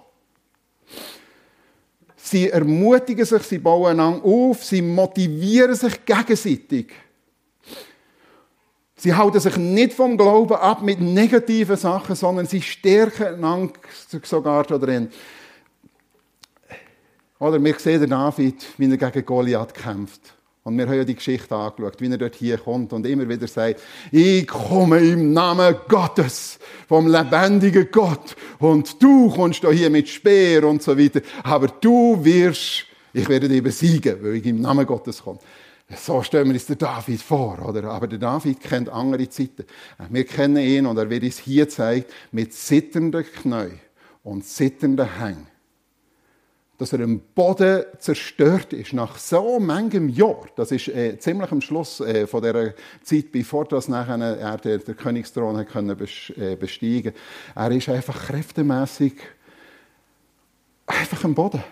Sie 2.16 2.50
ermutigen 2.50 3.24
sich, 3.24 3.42
sie 3.42 3.58
bauen 3.58 3.92
einander 3.92 4.24
auf, 4.24 4.62
sie 4.62 4.82
motivieren 4.82 5.74
sich 5.74 6.04
gegenseitig. 6.04 6.92
Sie 8.96 9.14
halten 9.14 9.38
sich 9.38 9.56
nicht 9.56 9.92
vom 9.92 10.18
Glauben 10.18 10.56
ab 10.56 10.82
mit 10.82 11.00
negativen 11.00 11.76
Sachen, 11.76 12.16
sondern 12.16 12.46
sie 12.46 12.60
stärken 12.60 13.36
einander 13.36 13.72
sogar 14.24 14.64
darin. 14.64 15.08
Oder 17.38 17.62
wir 17.62 17.74
sehen 17.78 18.00
den 18.00 18.10
David, 18.10 18.66
wie 18.78 18.90
er 18.90 18.96
gegen 18.96 19.24
Goliath 19.24 19.74
kämpft. 19.74 20.34
Und 20.64 20.76
wir 20.76 20.86
haben 20.86 20.96
ja 20.96 21.04
die 21.04 21.14
Geschichte 21.14 21.54
angeschaut, 21.54 22.00
wie 22.00 22.10
er 22.10 22.18
dort 22.18 22.34
hier 22.34 22.58
kommt 22.58 22.92
und 22.92 23.06
immer 23.06 23.26
wieder 23.28 23.46
sagt, 23.46 23.80
ich 24.10 24.46
komme 24.46 24.98
im 24.98 25.32
Namen 25.32 25.76
Gottes, 25.88 26.58
vom 26.86 27.06
lebendigen 27.06 27.88
Gott. 27.90 28.36
Und 28.58 29.02
du 29.02 29.30
kommst 29.30 29.64
da 29.64 29.70
hier 29.70 29.88
mit 29.88 30.08
Speer 30.08 30.64
und 30.64 30.82
so 30.82 30.98
weiter. 30.98 31.20
Aber 31.44 31.68
du 31.68 32.22
wirst, 32.22 32.84
ich 33.14 33.28
werde 33.28 33.48
dich 33.48 33.62
besiegen, 33.62 34.18
weil 34.20 34.34
ich 34.34 34.46
im 34.46 34.60
Namen 34.60 34.84
Gottes 34.84 35.22
komme. 35.22 35.38
So 35.96 36.22
stellen 36.22 36.48
wir 36.48 36.54
uns 36.54 36.66
den 36.66 36.76
David 36.76 37.22
vor, 37.22 37.66
oder? 37.66 37.84
Aber 37.84 38.06
der 38.06 38.18
David 38.18 38.60
kennt 38.60 38.90
andere 38.90 39.26
Zeiten. 39.30 39.64
Wir 40.10 40.24
kennen 40.24 40.58
ihn 40.58 40.84
und 40.84 40.98
er 40.98 41.08
wird 41.08 41.22
uns 41.22 41.38
hier 41.38 41.66
zeigen, 41.68 42.04
mit 42.30 42.52
zitternden 42.52 43.24
Knien 43.24 43.80
und 44.22 44.44
zitternden 44.44 45.18
Hängen 45.18 45.46
dass 46.78 46.92
er 46.92 47.00
im 47.00 47.20
Boden 47.34 47.84
zerstört 47.98 48.72
ist, 48.72 48.92
nach 48.92 49.18
so 49.18 49.58
manchem 49.58 50.08
Jahr. 50.08 50.46
Das 50.54 50.70
ist 50.70 50.88
äh, 50.88 51.18
ziemlich 51.18 51.50
am 51.50 51.60
Schluss 51.60 52.00
äh, 52.00 52.26
von 52.26 52.40
dieser 52.40 52.74
Zeit, 53.02 53.32
bevor 53.32 53.64
das 53.64 53.88
nachher 53.88 54.18
er 54.20 54.56
den, 54.58 54.82
den 54.84 54.96
Königsthron 54.96 55.56
hat 55.56 55.68
können 55.68 55.96
äh, 56.36 56.56
besteigen 56.56 57.12
Er 57.56 57.70
ist 57.72 57.88
einfach 57.88 58.26
kräftemäßig 58.26 59.14
einfach 60.86 61.24
am 61.24 61.34
Boden. 61.34 61.62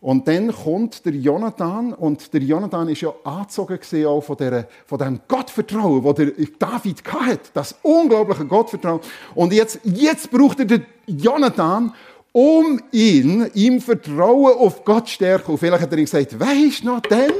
Und 0.00 0.26
dann 0.26 0.50
kommt 0.50 1.04
der 1.04 1.12
Jonathan, 1.12 1.92
und 1.92 2.32
der 2.32 2.40
Jonathan 2.40 2.88
ist 2.88 3.02
ja 3.02 3.12
angezogen 3.22 3.78
auch 4.06 4.22
von, 4.22 4.36
der, 4.38 4.66
von 4.86 4.98
dem 4.98 5.20
Gottvertrauen, 5.28 6.02
das 6.02 6.14
der 6.14 6.32
David 6.58 7.04
hatte. 7.04 7.50
Das 7.52 7.74
unglaubliche 7.82 8.46
Gottvertrauen. 8.46 9.00
Und 9.34 9.52
jetzt, 9.52 9.80
jetzt 9.84 10.30
braucht 10.30 10.58
er 10.60 10.64
den 10.64 10.86
Jonathan, 11.06 11.92
um 12.32 12.80
ihn, 12.92 13.50
ihm 13.54 13.80
Vertrauen 13.80 14.56
auf 14.56 14.84
Gott 14.84 15.08
stärken. 15.08 15.52
Und 15.52 15.58
vielleicht 15.58 15.82
hat 15.82 15.92
er 15.92 15.98
ihm 15.98 16.04
gesagt, 16.04 16.38
weisst 16.38 16.84
noch 16.84 17.00
denn, 17.00 17.32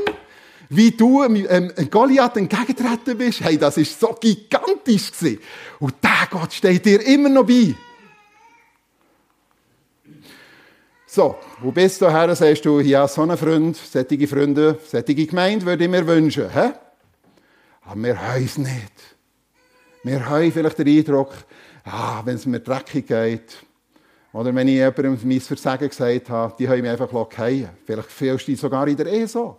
wie 0.69 0.93
du 0.93 1.25
ähm, 1.25 1.73
Goliath 1.91 2.37
entgegengetreten 2.37 3.19
bist? 3.19 3.41
Hey, 3.41 3.59
das 3.59 3.77
ist 3.77 3.99
so 3.99 4.17
gigantisch 4.21 5.13
gewesen. 5.13 5.41
Und 5.81 5.95
der 6.03 6.29
Gott 6.31 6.53
steht 6.53 6.85
dir 6.85 7.05
immer 7.07 7.29
noch 7.29 7.47
bei. 7.47 7.75
So, 11.07 11.37
wo 11.61 11.73
bist 11.73 12.01
du 12.01 12.09
her? 12.09 12.37
Sagst 12.37 12.65
du, 12.65 12.79
ja, 12.79 13.09
so 13.09 13.23
ein 13.23 13.37
Freund, 13.37 13.77
sättige 13.77 14.29
Freunde, 14.29 14.79
sättige 14.87 15.27
Gemeinde 15.27 15.67
würde 15.67 15.85
ich 15.85 15.91
mir 15.91 16.07
wünschen. 16.07 16.49
Hä? 16.49 16.71
Aber 17.83 18.01
wir 18.01 18.21
haben 18.21 18.45
es 18.45 18.57
nicht. 18.57 18.93
Wir 20.05 20.25
haben 20.25 20.53
vielleicht 20.53 20.79
den 20.79 20.87
Eindruck, 20.87 21.35
ah, 21.85 22.23
wenn 22.25 22.37
es 22.37 22.47
mir 22.47 22.61
dreckig 22.61 23.09
geht, 23.09 23.57
oder 24.33 24.55
wenn 24.55 24.69
ich 24.69 24.75
jemandem 24.75 25.19
mein 25.25 25.41
Versagen 25.41 25.89
gesagt 25.89 26.31
habe, 26.31 26.55
die 26.59 26.69
haben 26.69 26.81
mich 26.81 26.91
einfach 26.91 27.11
fallen 27.11 27.71
Vielleicht 27.85 28.11
fühlst 28.11 28.47
du 28.47 28.53
dich 28.53 28.61
sogar 28.61 28.87
in 28.87 28.97
der 28.97 29.07
Ehe 29.07 29.27
so. 29.27 29.59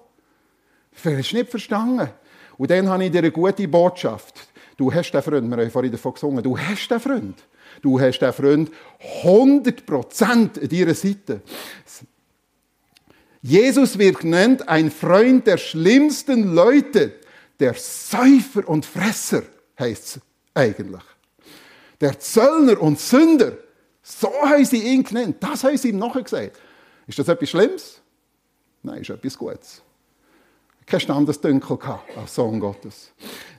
Vielleicht 0.93 1.19
hast 1.19 1.31
du 1.31 1.37
nicht 1.37 1.49
verstanden. 1.49 2.09
Und 2.57 2.71
dann 2.71 2.87
habe 2.89 3.05
ich 3.05 3.11
dir 3.11 3.19
eine 3.19 3.31
gute 3.31 3.67
Botschaft. 3.67 4.47
Du 4.77 4.93
hast 4.93 5.11
den 5.11 5.21
Freund, 5.21 5.49
wir 5.49 5.57
haben 5.57 5.71
vorhin 5.71 5.91
davon 5.91 6.13
gesungen, 6.13 6.43
du 6.43 6.57
hast 6.57 6.87
den 6.87 6.99
Freund. 6.99 7.43
Du 7.81 7.99
hast 7.99 8.19
den 8.19 8.33
Freund 8.33 8.71
100% 9.23 10.23
an 10.23 10.51
deiner 10.69 10.93
Seite. 10.93 11.41
Jesus 13.41 13.97
wird 13.97 14.19
genannt 14.19 14.67
ein 14.69 14.91
Freund 14.91 15.47
der 15.47 15.57
schlimmsten 15.57 16.53
Leute, 16.53 17.13
der 17.59 17.73
Säufer 17.73 18.67
und 18.67 18.85
Fresser, 18.85 19.43
heißt 19.79 20.03
es 20.03 20.21
eigentlich. 20.53 21.01
Der 21.99 22.19
Zöllner 22.19 22.81
und 22.81 22.99
Sünder. 22.99 23.53
So 24.01 24.29
haben 24.43 24.65
sie 24.65 24.79
ihn 24.79 25.03
genannt. 25.03 25.37
Das 25.39 25.63
haben 25.63 25.77
sie 25.77 25.89
ihm 25.89 25.99
nachher 25.99 26.23
gesagt. 26.23 26.57
Ist 27.07 27.19
das 27.19 27.27
etwas 27.27 27.49
Schlimmes? 27.49 28.01
Nein, 28.83 29.01
ist 29.01 29.09
etwas 29.09 29.37
Gutes. 29.37 29.81
Kein 30.85 30.99
Standesdünkel 30.99 31.77
als 32.17 32.35
Sohn 32.35 32.59
Gottes. 32.59 33.11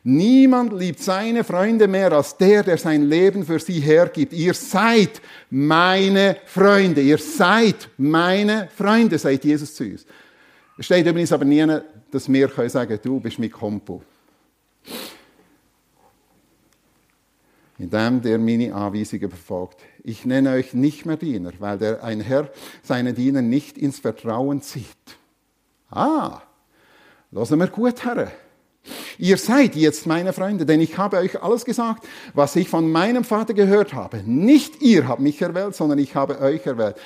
Niemand 0.03 0.73
liebt 0.73 1.01
seine 1.01 1.45
Freunde 1.45 1.87
mehr 1.87 2.13
als 2.13 2.37
der, 2.37 2.63
der 2.65 2.77
sein 2.77 3.09
Leben 3.09 3.45
für 3.45 3.61
sie 3.61 3.81
hergibt. 3.81 4.33
Ihr 4.33 4.53
seid 4.53 5.23
meine 5.49 6.37
Freunde. 6.47 7.01
Ihr 7.01 7.19
seid 7.19 7.89
meine 7.97 8.69
Freunde, 8.77 9.19
sagt 9.19 9.45
Jesus 9.45 9.75
zu 9.75 9.85
uns. 9.85 10.05
Es 10.77 10.87
steht 10.87 11.07
übrigens 11.07 11.33
aber 11.33 11.45
nie, 11.45 11.65
dass 12.11 12.31
wir 12.31 12.49
sagen 12.49 12.89
können, 12.89 13.01
du 13.03 13.21
bist 13.21 13.39
mein 13.39 13.51
Kumpel. 13.51 14.01
indem 17.83 18.23
der 18.23 18.39
meine 18.39 18.73
Anweisungen 18.73 19.29
befolgt. 19.29 19.81
Ich 20.05 20.25
nenne 20.25 20.51
euch 20.51 20.75
nicht 20.75 21.07
mehr 21.07 21.17
Diener, 21.17 21.53
weil 21.61 21.79
der 21.79 22.03
ein 22.03 22.21
Herr 22.21 22.51
seine 22.83 23.13
Diener 23.15 23.41
nicht 23.41 23.79
ins 23.79 24.01
Vertrauen 24.01 24.61
zieht. 24.61 24.87
Ah, 25.91 26.43
lassen 27.31 27.59
wir 27.59 27.69
gut 27.69 28.05
her. 28.05 28.33
Ihr 29.19 29.37
seid 29.37 29.77
jetzt 29.77 30.07
meine 30.07 30.33
Freunde, 30.33 30.67
denn 30.67 30.81
ich 30.81 30.99
habe 30.99 31.19
euch 31.19 31.41
alles 31.41 31.65
gesagt, 31.65 32.09
was 32.35 32.57
ich 32.57 32.69
von 32.69 32.91
meinem 32.91 33.23
Vater 33.23 33.55
gehört 33.55 33.93
habe. 33.95 34.23
Nicht 34.25 34.83
ihr 34.83 35.07
habt 35.07 35.21
mich 35.21 35.41
erwählt, 35.41 35.77
sondern 35.77 35.99
ich 36.01 36.17
habe 36.17 36.41
euch 36.41 36.67
erwählt. 36.67 36.97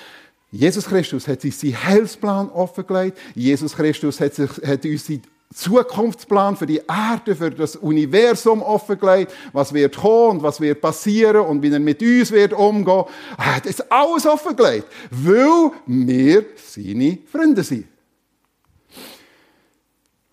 Jesus 0.51 0.87
Christus 0.87 1.29
hat 1.29 1.43
sich 1.43 1.57
sein 1.57 1.85
Heilsplan 1.85 2.49
offengelegt. 2.49 3.19
Jesus 3.35 3.75
Christus 3.75 4.21
hat, 4.21 4.35
sich, 4.35 4.51
hat 4.65 4.87
uns 4.87 5.11
Zukunftsplan 5.55 6.57
für 6.57 6.67
die 6.67 6.83
Erde, 6.89 7.35
für 7.37 7.51
das 7.51 7.77
Universum 7.77 8.63
offengelegt, 8.63 9.33
was 9.53 9.73
wird 9.73 9.97
kommen 9.97 10.39
und 10.39 10.43
was 10.43 10.61
wird 10.61 10.81
passieren 10.81 11.47
und 11.47 11.63
wie 11.63 11.71
er 11.71 11.81
mit 11.81 12.03
uns 12.03 12.31
wird 12.31 12.53
umgehen. 12.53 13.05
Hat 13.39 13.65
es 13.67 13.81
alles 13.91 14.27
offengelegt, 14.27 14.87
weil 15.11 15.71
wir 15.87 16.45
seine 16.57 17.19
Freunde 17.27 17.63
sind. 17.63 17.87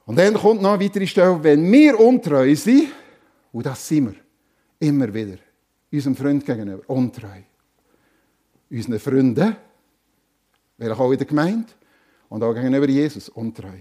Und 0.06 0.18
dann 0.18 0.34
kommt 0.34 0.62
noch 0.62 0.74
eine 0.74 0.84
weitere 0.84 1.08
Stelle, 1.08 1.42
wenn 1.42 1.72
wir 1.72 1.98
untreu 2.00 2.54
sind, 2.56 2.90
und 3.54 3.66
das 3.66 3.88
sind 3.88 4.08
wir, 4.08 4.16
immer 4.80 5.14
wieder, 5.14 5.38
unserem 5.92 6.16
Freund 6.16 6.46
gegenüber, 6.46 6.82
untreu. 6.88 7.40
Unseren 8.70 9.00
Freunden, 9.00 9.56
vielleicht 10.78 11.00
auch 11.00 11.12
in 11.12 11.18
der 11.18 11.28
Gemeinde, 11.28 11.68
und 12.28 12.44
auch 12.44 12.54
gegenüber 12.54 12.90
Jesus, 12.90 13.30
untreu. 13.30 13.78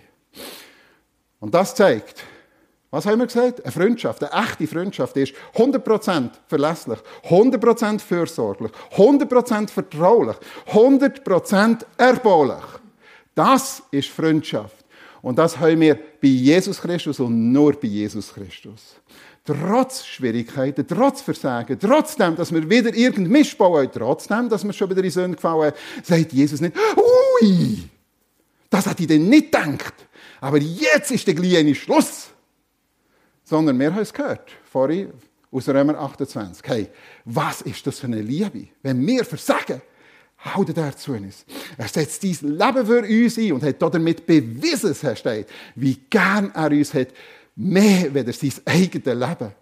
Und 1.43 1.53
das 1.53 1.75
zeigt, 1.75 2.23
was 2.93 3.05
haben 3.05 3.19
wir 3.19 3.27
gesagt? 3.27 3.65
Eine 3.65 3.73
Freundschaft, 3.73 4.23
eine 4.23 4.45
echte 4.45 4.65
Freundschaft 4.69 5.17
ist 5.17 5.35
100% 5.57 6.31
verlässlich, 6.47 7.01
100% 7.29 7.99
fürsorglich, 7.99 8.71
100% 8.95 9.69
vertraulich, 9.69 10.37
100% 10.71 11.85
erbaulich. 11.99 12.63
Das 13.35 13.83
ist 13.91 14.09
Freundschaft. 14.11 14.77
Und 15.21 15.37
das 15.37 15.59
haben 15.59 15.81
wir 15.81 15.97
bei 15.97 16.29
Jesus 16.29 16.81
Christus 16.81 17.19
und 17.19 17.51
nur 17.51 17.73
bei 17.73 17.89
Jesus 17.89 18.33
Christus. 18.33 18.95
Trotz 19.45 20.05
Schwierigkeiten, 20.05 20.87
trotz 20.87 21.23
Versagen, 21.23 21.77
trotzdem, 21.77 22.37
dass 22.37 22.55
wir 22.55 22.71
wieder 22.71 22.95
irgendeinen 22.95 23.33
Mist 23.33 23.59
bauen, 23.59 23.89
trotzdem, 23.93 24.49
dass 24.49 24.63
wir 24.63 24.73
schon 24.73 24.91
wieder 24.91 25.03
in 25.03 25.11
Sünde 25.11 25.35
gefallen 25.35 25.73
haben, 25.73 25.77
sagt 26.05 26.33
Jesus 26.33 26.61
nicht, 26.61 26.77
ui, 26.97 27.79
das 28.71 28.87
hat 28.87 29.01
ich 29.01 29.09
denn 29.09 29.29
nicht 29.29 29.51
gedacht. 29.51 29.95
Aber 30.43 30.59
jetzt 30.59 31.13
ist 31.13 31.25
der 31.29 31.37
kleine 31.37 31.73
Schluss. 31.73 32.31
Sondern 33.45 33.79
wir 33.79 33.95
haben 33.95 34.03
es 34.03 34.13
gehört, 34.13 34.51
vorhin 34.65 35.13
aus 35.53 35.69
Römer 35.69 35.97
28. 35.99 36.63
Hey, 36.67 36.89
was 37.25 37.63
ist 37.63 37.87
das 37.87 38.01
für 38.01 38.09
eine 38.09 38.21
Liebe? 38.21 38.67
Wenn 38.83 39.07
wir 39.07 39.25
versagen, 39.25 39.81
haut 40.45 40.77
er 40.77 40.97
zu 40.97 41.13
uns. 41.13 41.45
Er 41.79 41.87
setzt 41.87 42.23
sein 42.23 42.57
Leben 42.57 42.87
für 42.87 43.03
uns 43.03 43.39
ein 43.39 43.53
und 43.53 43.63
hat 43.63 43.81
damit 43.81 44.27
bewiesen, 44.27 44.97
Herr 45.01 45.15
steht, 45.15 45.47
wie 45.77 46.01
gern 46.11 46.51
er 46.55 46.73
uns 46.73 46.93
hat, 46.93 47.09
mehr 47.55 48.11
als 48.13 48.41
sein 48.41 48.53
eigenes 48.65 49.05
Leben. 49.05 49.53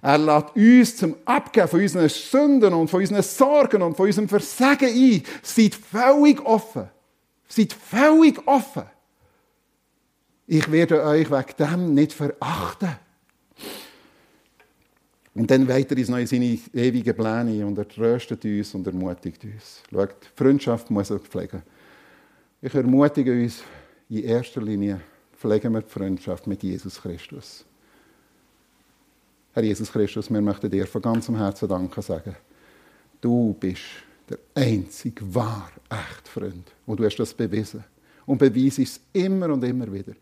Er 0.00 0.18
lädt 0.18 0.56
uns 0.56 0.96
zum 0.96 1.16
Abgeben 1.26 1.68
von 1.68 1.80
unseren 1.80 2.08
Sünden 2.08 2.72
und 2.72 2.88
von 2.88 3.00
unseren 3.00 3.22
Sorgen 3.22 3.82
und 3.82 3.94
von 3.94 4.06
unserem 4.06 4.28
Versagen 4.28 4.88
ein. 4.88 5.22
Seid 5.42 5.74
völlig 5.74 6.40
offen. 6.46 6.88
Seid 7.46 7.74
völlig 7.74 8.40
offen. 8.46 8.84
Ich 10.46 10.70
werde 10.70 11.02
euch 11.02 11.30
wegen 11.30 11.56
dem 11.58 11.94
nicht 11.94 12.12
verachten. 12.12 12.96
Und 15.34 15.50
dann 15.50 15.66
weiter 15.66 15.96
uns 15.96 16.08
noch 16.08 16.18
in 16.18 16.26
seine 16.26 16.58
ewigen 16.72 17.16
Pläne 17.16 17.66
und 17.66 17.76
er 17.76 17.88
tröstet 17.88 18.44
uns 18.44 18.74
und 18.74 18.86
ermutigt 18.86 19.42
uns. 19.44 19.82
Schaut, 19.90 20.16
Freundschaft 20.36 20.90
muss 20.90 21.10
er 21.10 21.18
pflegen. 21.18 21.62
Ich 22.62 22.74
ermutige 22.74 23.32
uns 23.32 23.62
in 24.08 24.22
erster 24.22 24.62
Linie, 24.62 25.00
pflegen 25.36 25.72
wir 25.72 25.82
die 25.82 25.90
Freundschaft 25.90 26.46
mit 26.46 26.62
Jesus 26.62 27.00
Christus. 27.02 27.64
Herr 29.52 29.64
Jesus 29.64 29.90
Christus, 29.90 30.30
wir 30.30 30.40
möchten 30.40 30.70
dir 30.70 30.86
von 30.86 31.02
ganzem 31.02 31.36
Herzen 31.36 31.68
Danke 31.68 32.00
sagen. 32.00 32.36
Du 33.20 33.56
bist 33.58 33.82
der 34.28 34.38
einzig 34.54 35.20
wahr 35.34 35.70
echt 35.90 36.28
Freund. 36.28 36.72
Und 36.86 37.00
du 37.00 37.04
hast 37.04 37.16
das 37.16 37.34
bewiesen. 37.34 37.84
Und 38.26 38.38
beweise 38.38 38.82
es 38.82 39.00
immer 39.12 39.50
und 39.50 39.62
immer 39.64 39.92
wieder. 39.92 40.12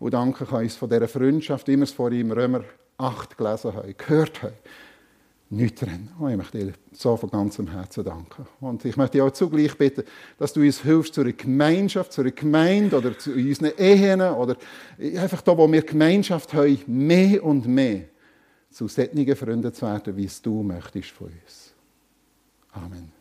Und 0.00 0.14
danke 0.14 0.46
kann 0.46 0.62
uns 0.62 0.76
von 0.76 0.88
dieser 0.88 1.06
Freundschaft, 1.06 1.68
wie 1.68 1.76
wir 1.76 1.84
es 1.84 1.92
vorhin 1.92 2.22
im 2.22 2.32
Römer 2.32 2.64
8 2.96 3.36
gelesen 3.36 3.74
haben, 3.74 3.94
gehört 3.96 4.42
haben, 4.42 4.54
nichts 5.50 5.80
trennen. 5.80 6.10
Und 6.18 6.30
ich 6.30 6.36
möchte 6.38 6.58
dir 6.58 6.72
so 6.92 7.16
von 7.18 7.30
ganzem 7.30 7.68
Herzen 7.68 8.04
danken. 8.04 8.46
Und 8.60 8.84
ich 8.86 8.96
möchte 8.96 9.18
dich 9.18 9.22
auch 9.22 9.30
zugleich 9.30 9.76
bitten, 9.76 10.04
dass 10.38 10.54
du 10.54 10.62
uns 10.62 10.80
hilfst 10.80 11.14
zu 11.14 11.20
einer 11.20 11.32
Gemeinschaft, 11.32 12.12
zu 12.12 12.22
einer 12.22 12.30
Gemeinde 12.30 12.96
oder 12.96 13.18
zu 13.18 13.32
unseren 13.32 13.72
Ehen 13.76 14.22
oder 14.22 14.56
einfach 14.98 15.42
da, 15.42 15.56
wo 15.56 15.70
wir 15.70 15.82
Gemeinschaft 15.82 16.54
haben, 16.54 16.78
mehr 16.86 17.44
und 17.44 17.68
mehr 17.68 18.04
zu 18.70 18.88
solchen 18.88 19.36
Freunden 19.36 19.74
zu 19.74 19.82
werden, 19.82 20.16
wie 20.16 20.24
es 20.24 20.40
du 20.40 20.62
möchtest 20.62 21.10
von 21.10 21.26
uns. 21.26 21.74
Amen. 22.72 23.19